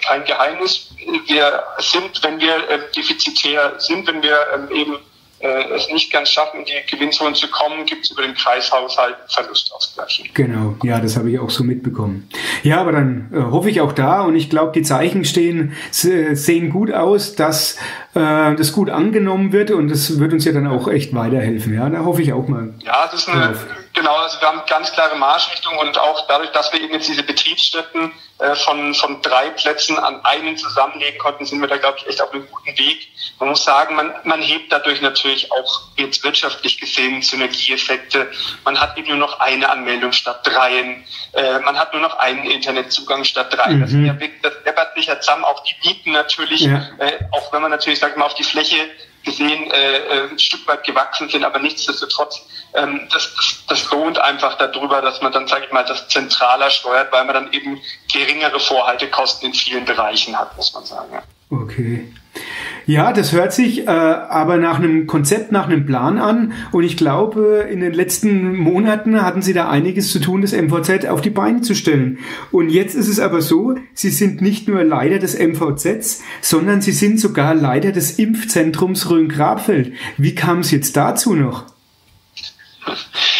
[0.03, 0.89] kein Geheimnis.
[1.27, 4.97] Wir sind, wenn wir äh, defizitär sind, wenn wir ähm, eben
[5.75, 10.31] es nicht ganz schaffen, in die Gewinnzone zu kommen, gibt es über den Kreishaushalt Verlustausgleich.
[10.33, 12.29] Genau, ja, das habe ich auch so mitbekommen.
[12.63, 16.69] Ja, aber dann äh, hoffe ich auch da und ich glaube, die Zeichen stehen, sehen
[16.69, 17.77] gut aus, dass
[18.13, 21.73] äh, das gut angenommen wird und das wird uns ja dann auch echt weiterhelfen.
[21.73, 22.73] Ja, da hoffe ich auch mal.
[22.83, 23.65] Ja, das ist eine, drauf.
[23.93, 27.23] Genau, also wir haben ganz klare Marschrichtung und auch dadurch, dass wir eben jetzt diese
[27.23, 32.07] Betriebsstätten äh, von, von drei Plätzen an einen zusammenlegen konnten, sind wir da, glaube ich,
[32.07, 33.07] echt auf einem guten Weg.
[33.39, 38.31] Man muss sagen, man, man hebt dadurch natürlich auch jetzt wirtschaftlich gesehen Synergieeffekte.
[38.63, 41.05] Man hat eben nur noch eine Anmeldung statt dreien.
[41.33, 43.73] Äh, man hat nur noch einen Internetzugang statt drei.
[43.73, 44.07] Mhm.
[44.07, 45.43] Das, das deppert sich ja zusammen.
[45.43, 46.89] Auch die Mieten natürlich, ja.
[46.97, 48.89] äh, auch wenn man natürlich, sag ich mal, auf die Fläche
[49.23, 52.41] gesehen äh, äh, ein Stück weit gewachsen sind, aber nichtsdestotrotz,
[52.73, 56.69] ähm, das, das, das lohnt einfach darüber, dass man dann, sage ich mal, das zentraler
[56.69, 57.81] steuert, weil man dann eben
[58.11, 61.13] geringere Vorhaltekosten in vielen Bereichen hat, muss man sagen.
[61.13, 61.23] Ja.
[61.49, 62.13] Okay.
[62.87, 66.53] Ja, das hört sich äh, aber nach einem Konzept, nach einem Plan an.
[66.71, 71.05] Und ich glaube, in den letzten Monaten hatten Sie da einiges zu tun, das MVZ
[71.05, 72.17] auf die Beine zu stellen.
[72.51, 76.91] Und jetzt ist es aber so, Sie sind nicht nur Leiter des MVZs, sondern Sie
[76.91, 79.93] sind sogar Leiter des Impfzentrums Rhön-Grabfeld.
[80.17, 81.70] Wie kam es jetzt dazu noch?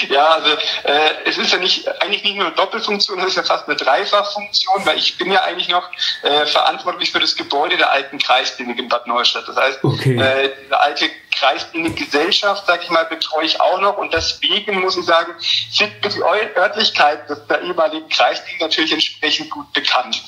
[0.09, 0.51] Ja, also
[0.83, 3.75] äh, es ist ja nicht eigentlich nicht nur eine Doppelfunktion, es ist ja fast eine
[3.75, 5.89] Dreifachfunktion, weil ich bin ja eigentlich noch
[6.23, 9.47] äh, verantwortlich für das Gebäude der alten Kreisklinik in Bad Neustadt.
[9.47, 10.19] Das heißt, okay.
[10.19, 15.05] äh, die alte Kreisklinik-Gesellschaft, sage ich mal, betreue ich auch noch und deswegen muss ich
[15.05, 15.33] sagen,
[15.71, 16.21] sind die
[16.55, 20.21] Örtlichkeit der ehemaligen Kreisklinik natürlich entsprechend gut bekannt.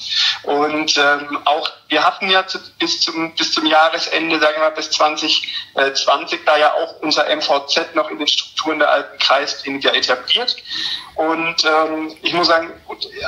[0.43, 4.71] Und ähm, auch wir hatten ja zu, bis zum bis zum Jahresende, sagen wir mal
[4.71, 9.91] bis 2020, da ja auch unser MVZ noch in den Strukturen der alten Kreisklinik ja
[9.91, 10.55] etabliert.
[11.13, 12.71] Und ähm, ich muss sagen,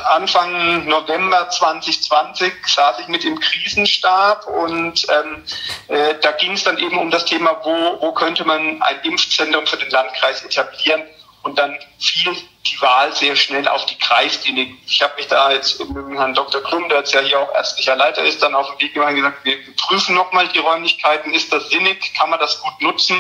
[0.06, 5.44] Anfang November 2020 saß ich mit im Krisenstab und ähm,
[5.90, 9.68] äh, da ging es dann eben um das Thema, wo, wo könnte man ein Impfzentrum
[9.68, 11.04] für den Landkreis etablieren.
[11.44, 14.78] Und dann fiel die Wahl sehr schnell auf die Kreisklinik.
[14.88, 16.62] Ich habe mich da jetzt mit Herrn Dr.
[16.64, 19.18] Klum, der jetzt ja hier auch ärztlicher Leiter ist, dann auf den Weg gemacht und
[19.18, 23.18] gesagt, wir prüfen nochmal die Räumlichkeiten, ist das sinnig, kann man das gut nutzen?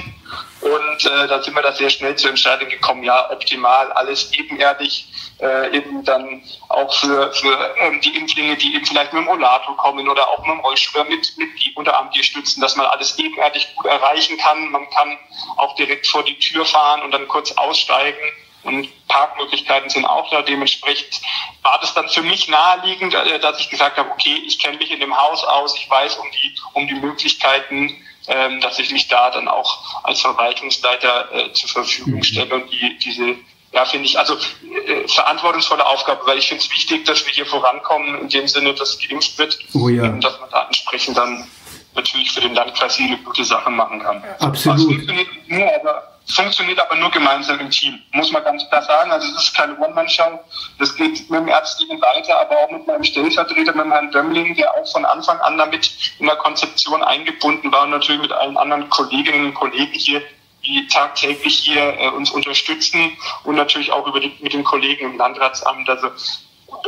[0.62, 5.08] Und äh, da sind wir da sehr schnell zur Entscheidung gekommen, ja, optimal, alles ebenerdig,
[5.40, 9.78] äh, eben dann auch für, für ähm, die Impflinge, die eben vielleicht mit dem Rollator
[9.78, 13.86] kommen oder auch mit dem Rollstuhl mit, mit Unterarm stützen, dass man alles ebenerdig gut
[13.86, 14.72] erreichen kann.
[14.72, 15.18] Man kann
[15.58, 18.18] auch direkt vor die Tür fahren und dann kurz aussteigen
[18.66, 20.42] und Parkmöglichkeiten sind auch da.
[20.42, 21.22] Dementsprechend
[21.62, 24.92] war das dann für mich naheliegend, äh, dass ich gesagt habe, okay, ich kenne mich
[24.92, 29.08] in dem Haus aus, ich weiß um die, um die Möglichkeiten, ähm, dass ich mich
[29.08, 32.24] da dann auch als Verwaltungsleiter äh, zur Verfügung mhm.
[32.24, 33.36] stelle und die, diese
[33.76, 37.46] ja, finde ich, also äh, verantwortungsvolle Aufgabe, weil ich finde es wichtig, dass wir hier
[37.46, 40.04] vorankommen, in dem Sinne, dass geimpft wird oh ja.
[40.04, 41.46] und dass man da entsprechend dann
[41.94, 44.24] natürlich für den Landkreis eine gute Sache machen kann.
[44.40, 45.10] Absolut.
[45.10, 45.14] Also
[45.48, 49.12] nur, aber funktioniert aber nur gemeinsam im Team, muss man ganz klar sagen.
[49.12, 50.40] Also es ist keine One-Man-Show.
[50.80, 54.74] Das geht mit dem ärztlichen Leiter, aber auch mit meinem Stellvertreter, mit Herrn Dömmling, der
[54.74, 58.90] auch von Anfang an damit in der Konzeption eingebunden war und natürlich mit allen anderen
[58.90, 60.22] Kolleginnen und Kollegen hier,
[60.64, 65.18] die tagtäglich hier äh, uns unterstützen und natürlich auch über die, mit den Kollegen im
[65.18, 65.88] Landratsamt.
[65.88, 66.10] Also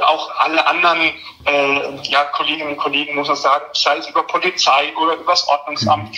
[0.04, 1.13] auch alle anderen
[1.45, 5.47] äh, ja, Kolleginnen und Kollegen, muss man sagen, sei es über Polizei oder über das
[5.47, 6.15] Ordnungsamt,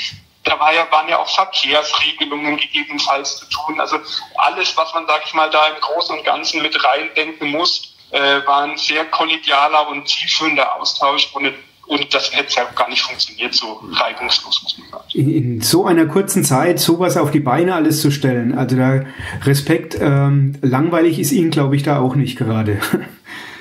[0.50, 3.80] da war ja, waren ja auch Verkehrsregelungen gegebenenfalls zu tun.
[3.80, 3.98] Also
[4.36, 8.46] alles, was man, sag ich mal, da im Großen und Ganzen mit reindenken muss, äh,
[8.46, 11.54] war ein sehr kollegialer und zielführender Austausch und
[11.90, 15.04] und das hätte ja gar nicht funktioniert, so reibungslos, muss man sagen.
[15.12, 19.06] In, in, so einer kurzen Zeit sowas auf die Beine alles zu stellen, also da
[19.44, 22.80] Respekt, ähm, langweilig ist Ihnen, glaube ich, da auch nicht gerade.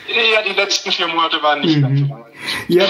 [0.09, 1.83] Ja, die letzten vier Monate waren nicht mhm.
[1.83, 2.39] ganz so langweilig.
[2.69, 2.85] Ja,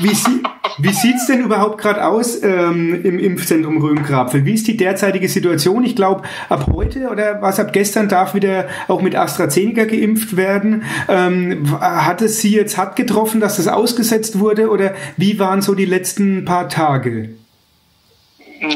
[0.00, 0.42] wie, sie,
[0.78, 4.44] wie sieht's denn überhaupt gerade aus ähm, im Impfzentrum Röhm-Grabfeld?
[4.44, 5.84] Wie ist die derzeitige Situation?
[5.84, 10.84] Ich glaube, ab heute oder was ab gestern darf wieder auch mit AstraZeneca geimpft werden.
[11.08, 15.74] Ähm, hat es Sie jetzt hart getroffen, dass das ausgesetzt wurde oder wie waren so
[15.74, 17.30] die letzten paar Tage?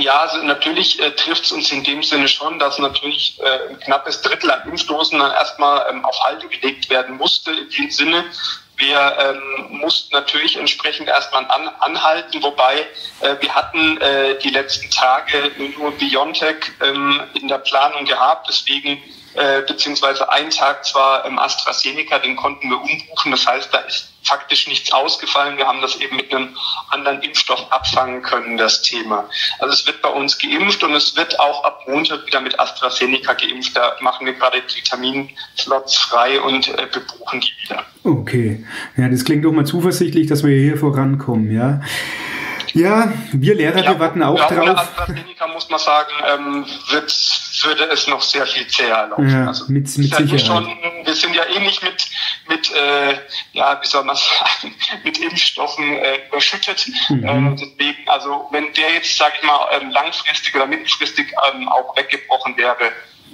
[0.00, 3.78] Ja, also natürlich äh, trifft es uns in dem Sinne schon, dass natürlich äh, ein
[3.78, 7.52] knappes Drittel an Impfdosen dann erstmal ähm, auf Halde gelegt werden musste.
[7.52, 8.24] In dem Sinne,
[8.76, 12.86] wir ähm, mussten natürlich entsprechend erstmal an, anhalten, wobei
[13.20, 19.02] äh, wir hatten äh, die letzten Tage nur Biontech ähm, in der Planung gehabt, deswegen
[19.36, 24.12] äh, beziehungsweise einen Tag zwar ähm, AstraZeneca, den konnten wir umbuchen, das heißt, da ist
[24.26, 25.56] faktisch nichts ausgefallen.
[25.56, 26.56] Wir haben das eben mit einem
[26.90, 29.28] anderen Impfstoff abfangen können, das Thema.
[29.60, 33.34] Also es wird bei uns geimpft und es wird auch ab Montag wieder mit AstraZeneca
[33.34, 33.76] geimpft.
[33.76, 37.84] Da machen wir gerade die Terminslots frei und äh, bebuchen die wieder.
[38.02, 38.64] Okay.
[38.96, 41.80] Ja, das klingt doch mal zuversichtlich, dass wir hier vorankommen, ja.
[42.72, 44.78] Ja, wir Lehrer, Ja, wir warten auch ja, drauf.
[44.78, 47.10] AstraZeneca muss man sagen, ähm, wird,
[47.64, 49.28] würde es noch sehr viel zäher laufen.
[49.30, 50.40] Ja, also, mit- mit eh Sicherheit.
[50.40, 50.66] Schon,
[51.04, 52.06] wir sind ja ähnlich mit,
[52.48, 53.14] mit äh,
[53.52, 54.16] ja, wie soll man
[54.60, 56.86] sagen, mit Impfstoffen äh, überschüttet.
[57.08, 57.24] Mhm.
[57.26, 61.96] Ähm, deswegen, also wenn der jetzt, sage ich mal, ähm, langfristig oder mittelfristig ähm, auch
[61.96, 62.90] weggebrochen wäre,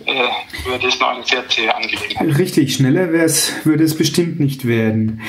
[0.07, 0.29] äh,
[0.65, 2.39] würde es noch eine sehr zähe Angelegenheit.
[2.39, 5.23] Richtig, schneller wär's, würde es bestimmt nicht werden.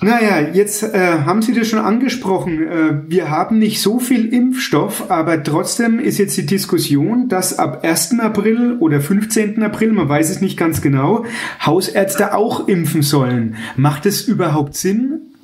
[0.00, 2.68] Naja, jetzt äh, haben Sie das schon angesprochen.
[2.68, 7.84] Äh, wir haben nicht so viel Impfstoff, aber trotzdem ist jetzt die Diskussion, dass ab
[7.84, 8.18] 1.
[8.20, 9.62] April oder 15.
[9.62, 11.24] April, man weiß es nicht ganz genau,
[11.64, 13.56] Hausärzte auch impfen sollen.
[13.76, 15.34] Macht es überhaupt Sinn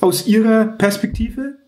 [0.00, 1.58] aus Ihrer Perspektive?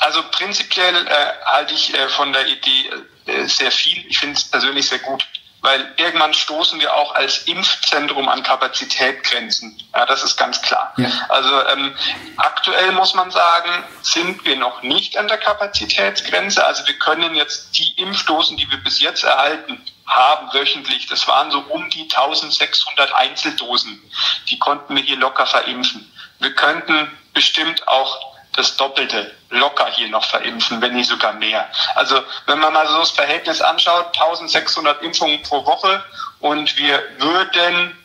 [0.00, 2.90] Also prinzipiell äh, halte ich äh, von der Idee
[3.26, 4.04] äh, sehr viel.
[4.08, 5.26] Ich finde es persönlich sehr gut,
[5.64, 9.82] weil irgendwann stoßen wir auch als Impfzentrum an Kapazitätgrenzen.
[9.94, 10.92] Ja, das ist ganz klar.
[10.98, 11.10] Ja.
[11.30, 11.96] Also ähm,
[12.36, 13.70] aktuell muss man sagen,
[14.02, 16.62] sind wir noch nicht an der Kapazitätsgrenze.
[16.62, 21.50] Also wir können jetzt die Impfdosen, die wir bis jetzt erhalten haben wöchentlich, das waren
[21.50, 24.02] so um die 1600 Einzeldosen,
[24.50, 26.12] die konnten wir hier locker verimpfen.
[26.40, 31.68] Wir könnten bestimmt auch das Doppelte locker hier noch verimpfen, wenn nicht sogar mehr.
[31.94, 36.04] Also wenn man mal so das Verhältnis anschaut, 1600 Impfungen pro Woche
[36.40, 37.98] und wir würden,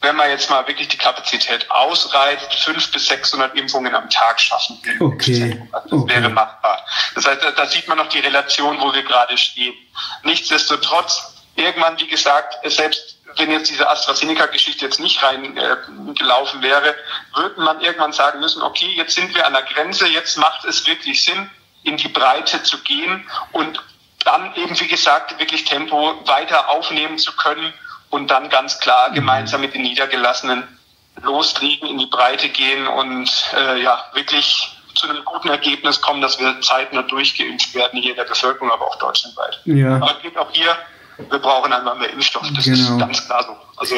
[0.00, 4.78] wenn man jetzt mal wirklich die Kapazität ausreizt, 500 bis 600 Impfungen am Tag schaffen.
[5.00, 5.60] Okay.
[5.72, 6.14] Also das okay.
[6.14, 6.84] wäre machbar.
[7.14, 9.74] Das heißt, da sieht man noch die Relation, wo wir gerade stehen.
[10.22, 16.94] Nichtsdestotrotz, irgendwann, wie gesagt, selbst wenn jetzt diese AstraZeneca-Geschichte jetzt nicht reingelaufen äh, wäre,
[17.34, 20.86] würde man irgendwann sagen müssen, okay, jetzt sind wir an der Grenze, jetzt macht es
[20.86, 21.50] wirklich Sinn,
[21.84, 23.80] in die Breite zu gehen und
[24.24, 27.72] dann eben, wie gesagt, wirklich Tempo weiter aufnehmen zu können
[28.10, 30.64] und dann ganz klar gemeinsam mit den Niedergelassenen
[31.22, 36.38] loslegen, in die Breite gehen und äh, ja, wirklich zu einem guten Ergebnis kommen, dass
[36.40, 39.60] wir zeitnah durchgeimpft werden hier in der Bevölkerung, aber auch deutschlandweit.
[39.64, 39.96] Ja.
[39.96, 40.76] Aber es geht auch hier,
[41.30, 42.48] wir brauchen einfach mehr Impfstoff.
[42.54, 42.76] Das Genau.
[42.76, 43.56] ist ganz klar so.
[43.76, 43.94] Also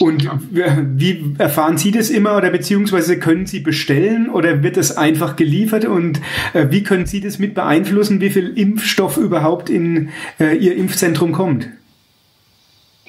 [0.00, 5.36] Und wie erfahren Sie das immer oder beziehungsweise können Sie bestellen oder wird es einfach
[5.36, 6.20] geliefert und
[6.52, 11.32] äh, wie können Sie das mit beeinflussen, wie viel Impfstoff überhaupt in äh, Ihr Impfzentrum
[11.32, 11.68] kommt?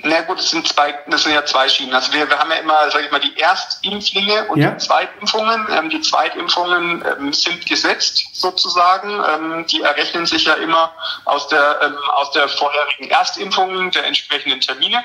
[0.08, 1.94] Na gut, das sind zwei, das sind ja zwei Schienen.
[1.94, 4.70] Also wir, wir haben ja immer, sag ich mal, die Erstimpflinge und Ja.
[4.70, 5.68] die Zweitimpfungen.
[5.72, 9.10] Ähm, die Zweitimpfungen ähm, sind gesetzt sozusagen.
[9.10, 10.94] Ähm, die errechnen sich ja immer
[11.26, 15.04] aus der ähm, aus der vorherigen Erstimpfung der entsprechenden Termine.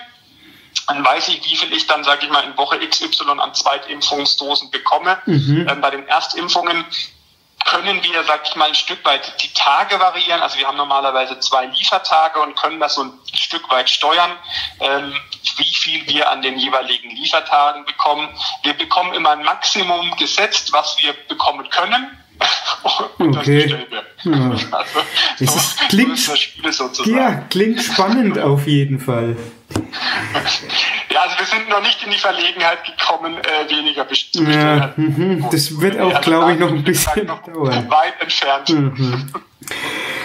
[0.86, 4.70] Dann weiß ich, wie viel ich dann, sage ich mal, in Woche XY an Zweitimpfungsdosen
[4.70, 5.18] bekomme.
[5.24, 5.66] Mhm.
[5.68, 6.84] Ähm, bei den Erstimpfungen
[7.70, 10.40] können wir, sag ich mal, ein Stück weit die Tage variieren.
[10.42, 14.33] Also wir haben normalerweise zwei Liefertage und können das so ein Stück weit steuern,
[14.80, 15.14] ähm,
[15.56, 18.28] wie viel wir an den jeweiligen Liefertagen bekommen.
[18.62, 22.16] Wir bekommen immer ein Maximum gesetzt, was wir bekommen können.
[23.18, 23.87] und das Okay.
[24.24, 24.50] Ja.
[24.70, 25.00] Also,
[25.38, 27.06] Es so, ist- klingt- so das.
[27.06, 29.37] Ja, klingt spannend auf jeden Fall.
[31.12, 34.78] Ja, also wir sind noch nicht in die Verlegenheit gekommen, äh, weniger best- zu bestellen.
[34.78, 37.90] Ja, mhm, das wird auch, Also glaube ich, noch ein bisschen noch dauern.
[37.90, 38.68] Weit entfernt.
[38.68, 39.30] Mhm.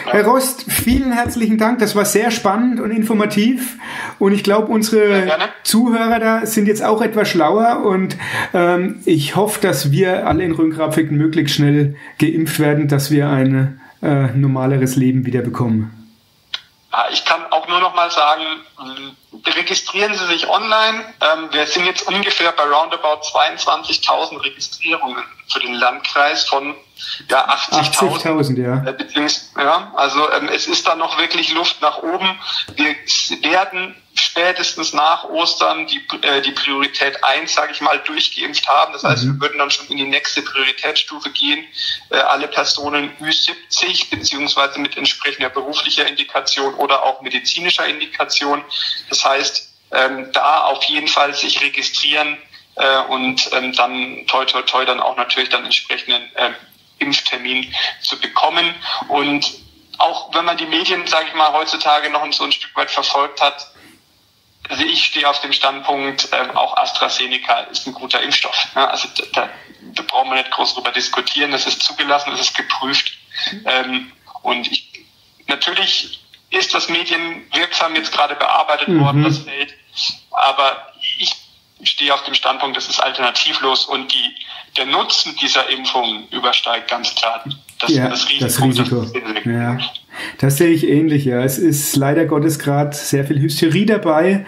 [0.05, 1.79] Herr Rost, vielen herzlichen Dank.
[1.79, 3.77] Das war sehr spannend und informativ.
[4.19, 5.27] Und ich glaube, unsere.
[5.63, 7.84] Zuhörer da sind jetzt auch etwas schlauer.
[7.86, 8.15] Und
[8.53, 13.81] ähm, ich hoffe, dass wir alle in Rhön-Grabfeld möglichst schnell geimpft werden, dass wir ein
[14.03, 15.91] äh, normaleres Leben wieder bekommen.
[16.91, 18.43] Ja, ich kann auch nur noch mal sagen,
[19.51, 21.13] registrieren Sie sich online.
[21.21, 26.75] Ähm, wir sind jetzt ungefähr bei roundabout 22.000 Registrierungen für den Landkreis von
[27.29, 28.23] ja, 80.000.
[28.23, 28.84] 80.000, ja.
[28.84, 32.39] Äh, ja, also ähm, es ist da noch wirklich Luft nach oben.
[32.75, 32.95] Wir
[33.49, 33.95] werden
[34.36, 38.91] spätestens nach Ostern die, äh, die Priorität 1, sage ich mal, durchgeimpft haben.
[38.91, 41.65] Das heißt, wir würden dann schon in die nächste Prioritätsstufe gehen.
[42.10, 48.62] Äh, alle Personen Ü70 beziehungsweise mit entsprechender beruflicher Indikation oder auch medizinischer Indikation.
[49.10, 52.38] Das heißt, ähm, da auf jeden Fall sich registrieren
[52.76, 56.56] äh, und ähm, dann toi toi toi dann auch natürlich dann entsprechenden ähm,
[57.00, 58.76] Impftermin zu bekommen.
[59.08, 59.54] Und
[59.98, 63.39] auch wenn man die Medien, sage ich mal, heutzutage noch so ein Stück weit verfolgt
[63.39, 63.67] hat,
[64.69, 68.67] also ich stehe auf dem Standpunkt, ähm, auch AstraZeneca ist ein guter Impfstoff.
[68.75, 69.49] Ja, also da, da,
[69.93, 71.51] da brauchen wir nicht groß drüber diskutieren.
[71.51, 73.12] Das ist zugelassen, das ist geprüft.
[73.65, 75.06] Ähm, und ich,
[75.47, 79.01] natürlich ist das medienwirksam jetzt gerade bearbeitet Mhm.
[79.01, 79.73] worden, das Feld.
[80.32, 81.32] Aber ich
[81.84, 84.36] stehe auf dem Standpunkt, das ist alternativlos und die,
[84.78, 87.43] der Nutzen dieser Impfung übersteigt ganz klar
[87.79, 88.43] das, ja, das Risiko.
[88.45, 89.01] das Risiko.
[89.01, 89.77] Das ist ja.
[90.39, 91.43] Das sehe ich ähnlich, ja.
[91.43, 94.45] Es ist leider Gottes gerade sehr viel Hysterie dabei,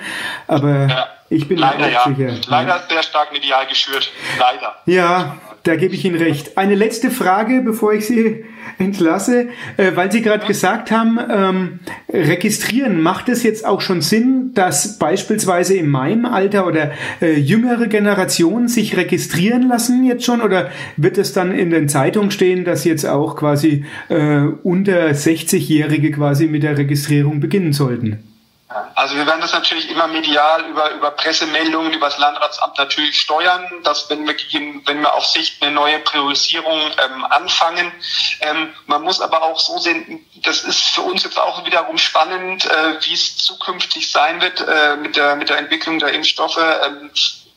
[0.48, 1.08] aber Ja.
[1.30, 2.04] ich bin Leider ja.
[2.08, 2.36] sicher.
[2.48, 4.10] Leider sehr stark medial geschürt.
[4.40, 4.76] Leider.
[4.86, 5.38] Ja,
[5.68, 6.58] da gebe ich Ihnen recht.
[6.58, 8.46] Eine letzte Frage, bevor ich Sie
[8.80, 14.52] entlasse, äh, weil Sie gerade gesagt haben, ähm, registrieren, macht es jetzt auch schon Sinn,
[14.54, 16.92] dass beispielsweise in meinem Alter oder
[17.22, 22.32] äh, jüngere Generationen sich registrieren lassen jetzt schon oder wird es dann in den Zeitungen
[22.32, 28.20] stehen, dass jetzt auch quasi äh, unter 60-Jährige quasi mit der Registrierung beginnen sollten?
[28.96, 33.66] Also wir werden das natürlich immer medial über, über Pressemeldungen, über das Landratsamt natürlich steuern,
[33.84, 34.36] dass wenn wir,
[34.86, 37.94] wenn wir auf Sicht eine neue Priorisierung ähm, anfangen.
[38.42, 42.66] Ähm, man muss aber auch so sehen, das ist für uns jetzt auch wiederum spannend,
[42.66, 47.10] äh, wie es zukünftig sein wird äh, mit, der, mit der Entwicklung der Impfstoffe, ähm,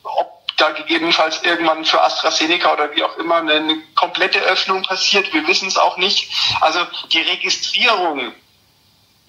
[0.03, 5.33] ob da gegebenenfalls irgendwann für AstraZeneca oder wie auch immer eine, eine komplette Öffnung passiert.
[5.33, 6.31] Wir wissen es auch nicht.
[6.61, 6.79] Also
[7.11, 8.33] die Registrierung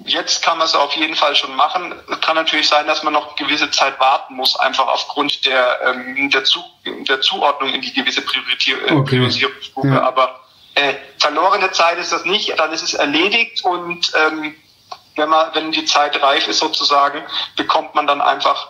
[0.04, 1.94] Jetzt kann man es auf jeden Fall schon machen.
[2.10, 6.30] Es kann natürlich sein, dass man noch gewisse Zeit warten muss, einfach aufgrund der, ähm,
[6.30, 6.60] der, Zu
[7.08, 9.16] der Zuordnung in die gewisse Priorisier äh, okay.
[9.16, 9.88] Priorisierungsgruppe.
[9.88, 10.02] Ja.
[10.02, 10.40] Aber
[10.74, 14.54] äh, verlorene Zeit ist das nicht, dann ist es erledigt und ähm,
[15.16, 17.22] wenn man, wenn die Zeit reif ist sozusagen,
[17.56, 18.68] bekommt man dann einfach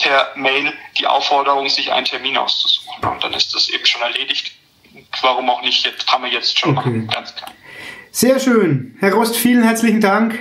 [0.00, 3.04] per Mail die Aufforderung, sich einen Termin auszusuchen.
[3.08, 4.52] Und dann ist das eben schon erledigt.
[5.22, 5.84] Warum auch nicht?
[5.86, 6.88] Jetzt kann man jetzt schon okay.
[6.88, 7.50] machen, ganz klar.
[8.10, 8.96] Sehr schön.
[9.00, 10.38] Herr Rost, vielen herzlichen Dank.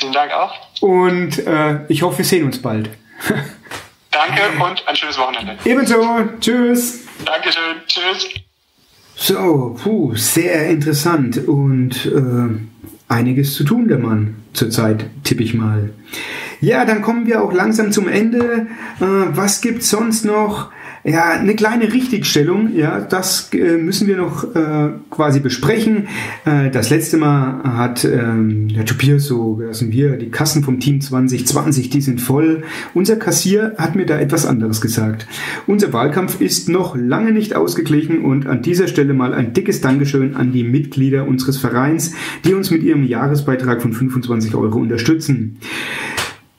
[0.00, 0.54] Vielen Dank auch.
[0.80, 2.88] Und äh, ich hoffe, wir sehen uns bald.
[4.10, 5.56] Danke und ein schönes Wochenende.
[5.64, 6.02] Ebenso.
[6.40, 7.00] Tschüss.
[7.24, 7.76] Dankeschön.
[7.86, 8.28] Tschüss.
[9.14, 15.90] So, puh, sehr interessant und äh, einiges zu tun, der Mann, zurzeit, tippe ich mal.
[16.62, 18.66] Ja, dann kommen wir auch langsam zum Ende.
[18.98, 20.72] Äh, was gibt's sonst noch?
[21.02, 26.08] Ja, eine kleine Richtigstellung, ja, das äh, müssen wir noch äh, quasi besprechen.
[26.44, 31.00] Äh, das letzte Mal hat ähm, der Tobias so, lassen wir, die Kassen vom Team
[31.00, 32.64] 2020, die sind voll.
[32.92, 35.26] Unser Kassier hat mir da etwas anderes gesagt.
[35.66, 40.36] Unser Wahlkampf ist noch lange nicht ausgeglichen und an dieser Stelle mal ein dickes Dankeschön
[40.36, 42.12] an die Mitglieder unseres Vereins,
[42.44, 45.56] die uns mit ihrem Jahresbeitrag von 25 Euro unterstützen.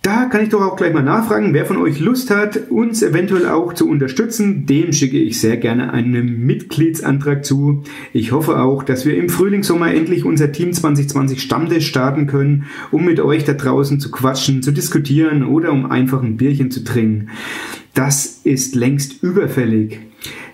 [0.04, 3.48] Da kann ich doch auch gleich mal nachfragen, wer von euch Lust hat, uns eventuell
[3.48, 4.66] auch zu unterstützen.
[4.66, 7.84] Dem schicke ich sehr gerne einen Mitgliedsantrag zu.
[8.12, 12.66] Ich hoffe auch, dass wir im Frühling, Sommer endlich unser Team 2020 Stammtisch starten können,
[12.90, 16.84] um mit euch da draußen zu quatschen, zu diskutieren oder um einfach ein Bierchen zu
[16.84, 17.30] trinken.
[17.94, 20.00] Das ist längst überfällig.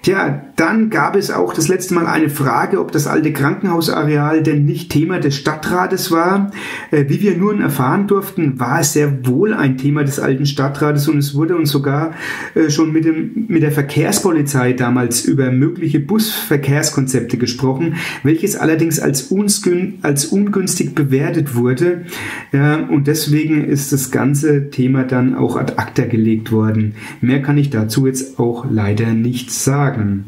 [0.04, 4.66] Tja, dann gab es auch das letzte Mal eine Frage, ob das alte Krankenhausareal denn
[4.66, 6.52] nicht Thema des Stadtrates war.
[6.92, 11.08] Äh, wie wir nun erfahren durften, war es sehr wohl ein Thema des alten Stadtrates
[11.08, 12.14] und es wurde uns sogar
[12.56, 19.24] äh, schon mit, dem, mit der Verkehrspolizei damals über mögliche Busverkehrskonzepte gesprochen, welches allerdings als,
[19.24, 22.06] unsgün, als ungünstig bewertet wurde.
[22.52, 26.96] Und deswegen ist das ganze Thema dann auch ad acta gelegt worden.
[27.22, 30.26] Mehr kann ich dazu jetzt auch leider nicht sagen sagen.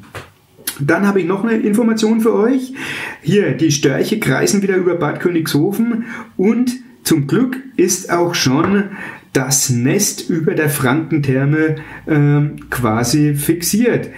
[0.79, 2.73] Dann habe ich noch eine Information für euch.
[3.21, 6.05] Hier, die Störche kreisen wieder über Bad Königshofen
[6.37, 6.71] und
[7.03, 8.85] zum Glück ist auch schon
[9.33, 14.09] das Nest über der Frankentherme äh, quasi fixiert.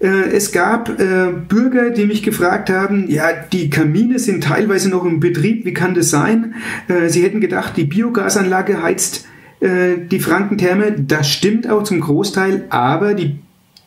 [0.00, 5.04] Äh, es gab äh, Bürger, die mich gefragt haben, ja, die Kamine sind teilweise noch
[5.04, 6.54] im Betrieb, wie kann das sein?
[6.88, 9.26] Äh, sie hätten gedacht, die Biogasanlage heizt
[9.60, 10.92] die Frankentherme.
[10.92, 13.40] Das stimmt auch zum Großteil, aber die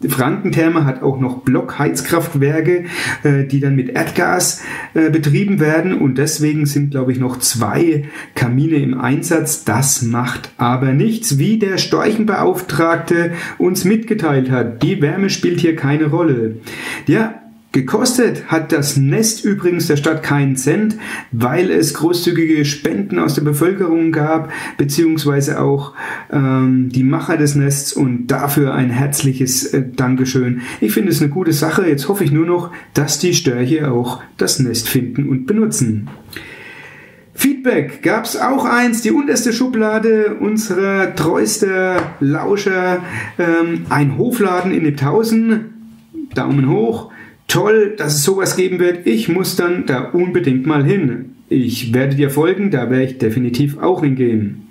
[0.07, 2.85] Frankentherme hat auch noch Blockheizkraftwerke,
[3.23, 4.61] äh, die dann mit Erdgas
[4.93, 9.63] äh, betrieben werden und deswegen sind, glaube ich, noch zwei Kamine im Einsatz.
[9.63, 14.83] Das macht aber nichts, wie der Storchenbeauftragte uns mitgeteilt hat.
[14.83, 16.57] Die Wärme spielt hier keine Rolle.
[17.07, 17.41] Ja,
[17.73, 20.97] Gekostet hat das Nest übrigens der Stadt keinen Cent,
[21.31, 25.93] weil es großzügige Spenden aus der Bevölkerung gab, beziehungsweise auch
[26.33, 30.61] ähm, die Macher des Nests und dafür ein herzliches äh, Dankeschön.
[30.81, 31.87] Ich finde es eine gute Sache.
[31.87, 36.09] Jetzt hoffe ich nur noch, dass die Störche auch das Nest finden und benutzen.
[37.33, 43.01] Feedback gab es auch eins, die unterste Schublade unserer treuester Lauscher,
[43.39, 45.67] ähm, ein Hofladen in Nipthausen.
[46.35, 47.11] Daumen hoch
[47.51, 49.05] toll, dass es sowas geben wird.
[49.05, 51.35] Ich muss dann da unbedingt mal hin.
[51.49, 54.67] Ich werde dir folgen, da werde ich definitiv auch hingehen.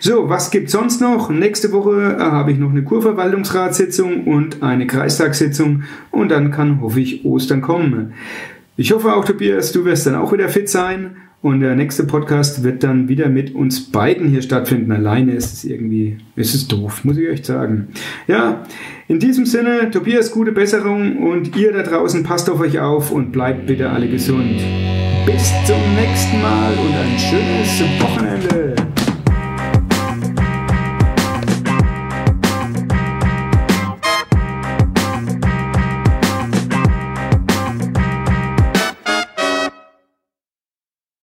[0.00, 1.30] So, was gibt sonst noch?
[1.30, 7.00] Nächste Woche äh, habe ich noch eine Kurverwaltungsratssitzung und eine Kreistagssitzung und dann kann, hoffe
[7.00, 8.14] ich, Ostern kommen.
[8.76, 12.64] Ich hoffe auch, Tobias, du wirst dann auch wieder fit sein und der nächste Podcast
[12.64, 14.90] wird dann wieder mit uns beiden hier stattfinden.
[14.90, 17.88] Alleine ist es irgendwie, ist es doof, muss ich euch sagen.
[18.26, 18.64] Ja,
[19.08, 23.32] in diesem Sinne, Tobias, gute Besserung und ihr da draußen passt auf euch auf und
[23.32, 24.60] bleibt bitte alle gesund.
[25.26, 28.93] Bis zum nächsten Mal und ein schönes Wochenende.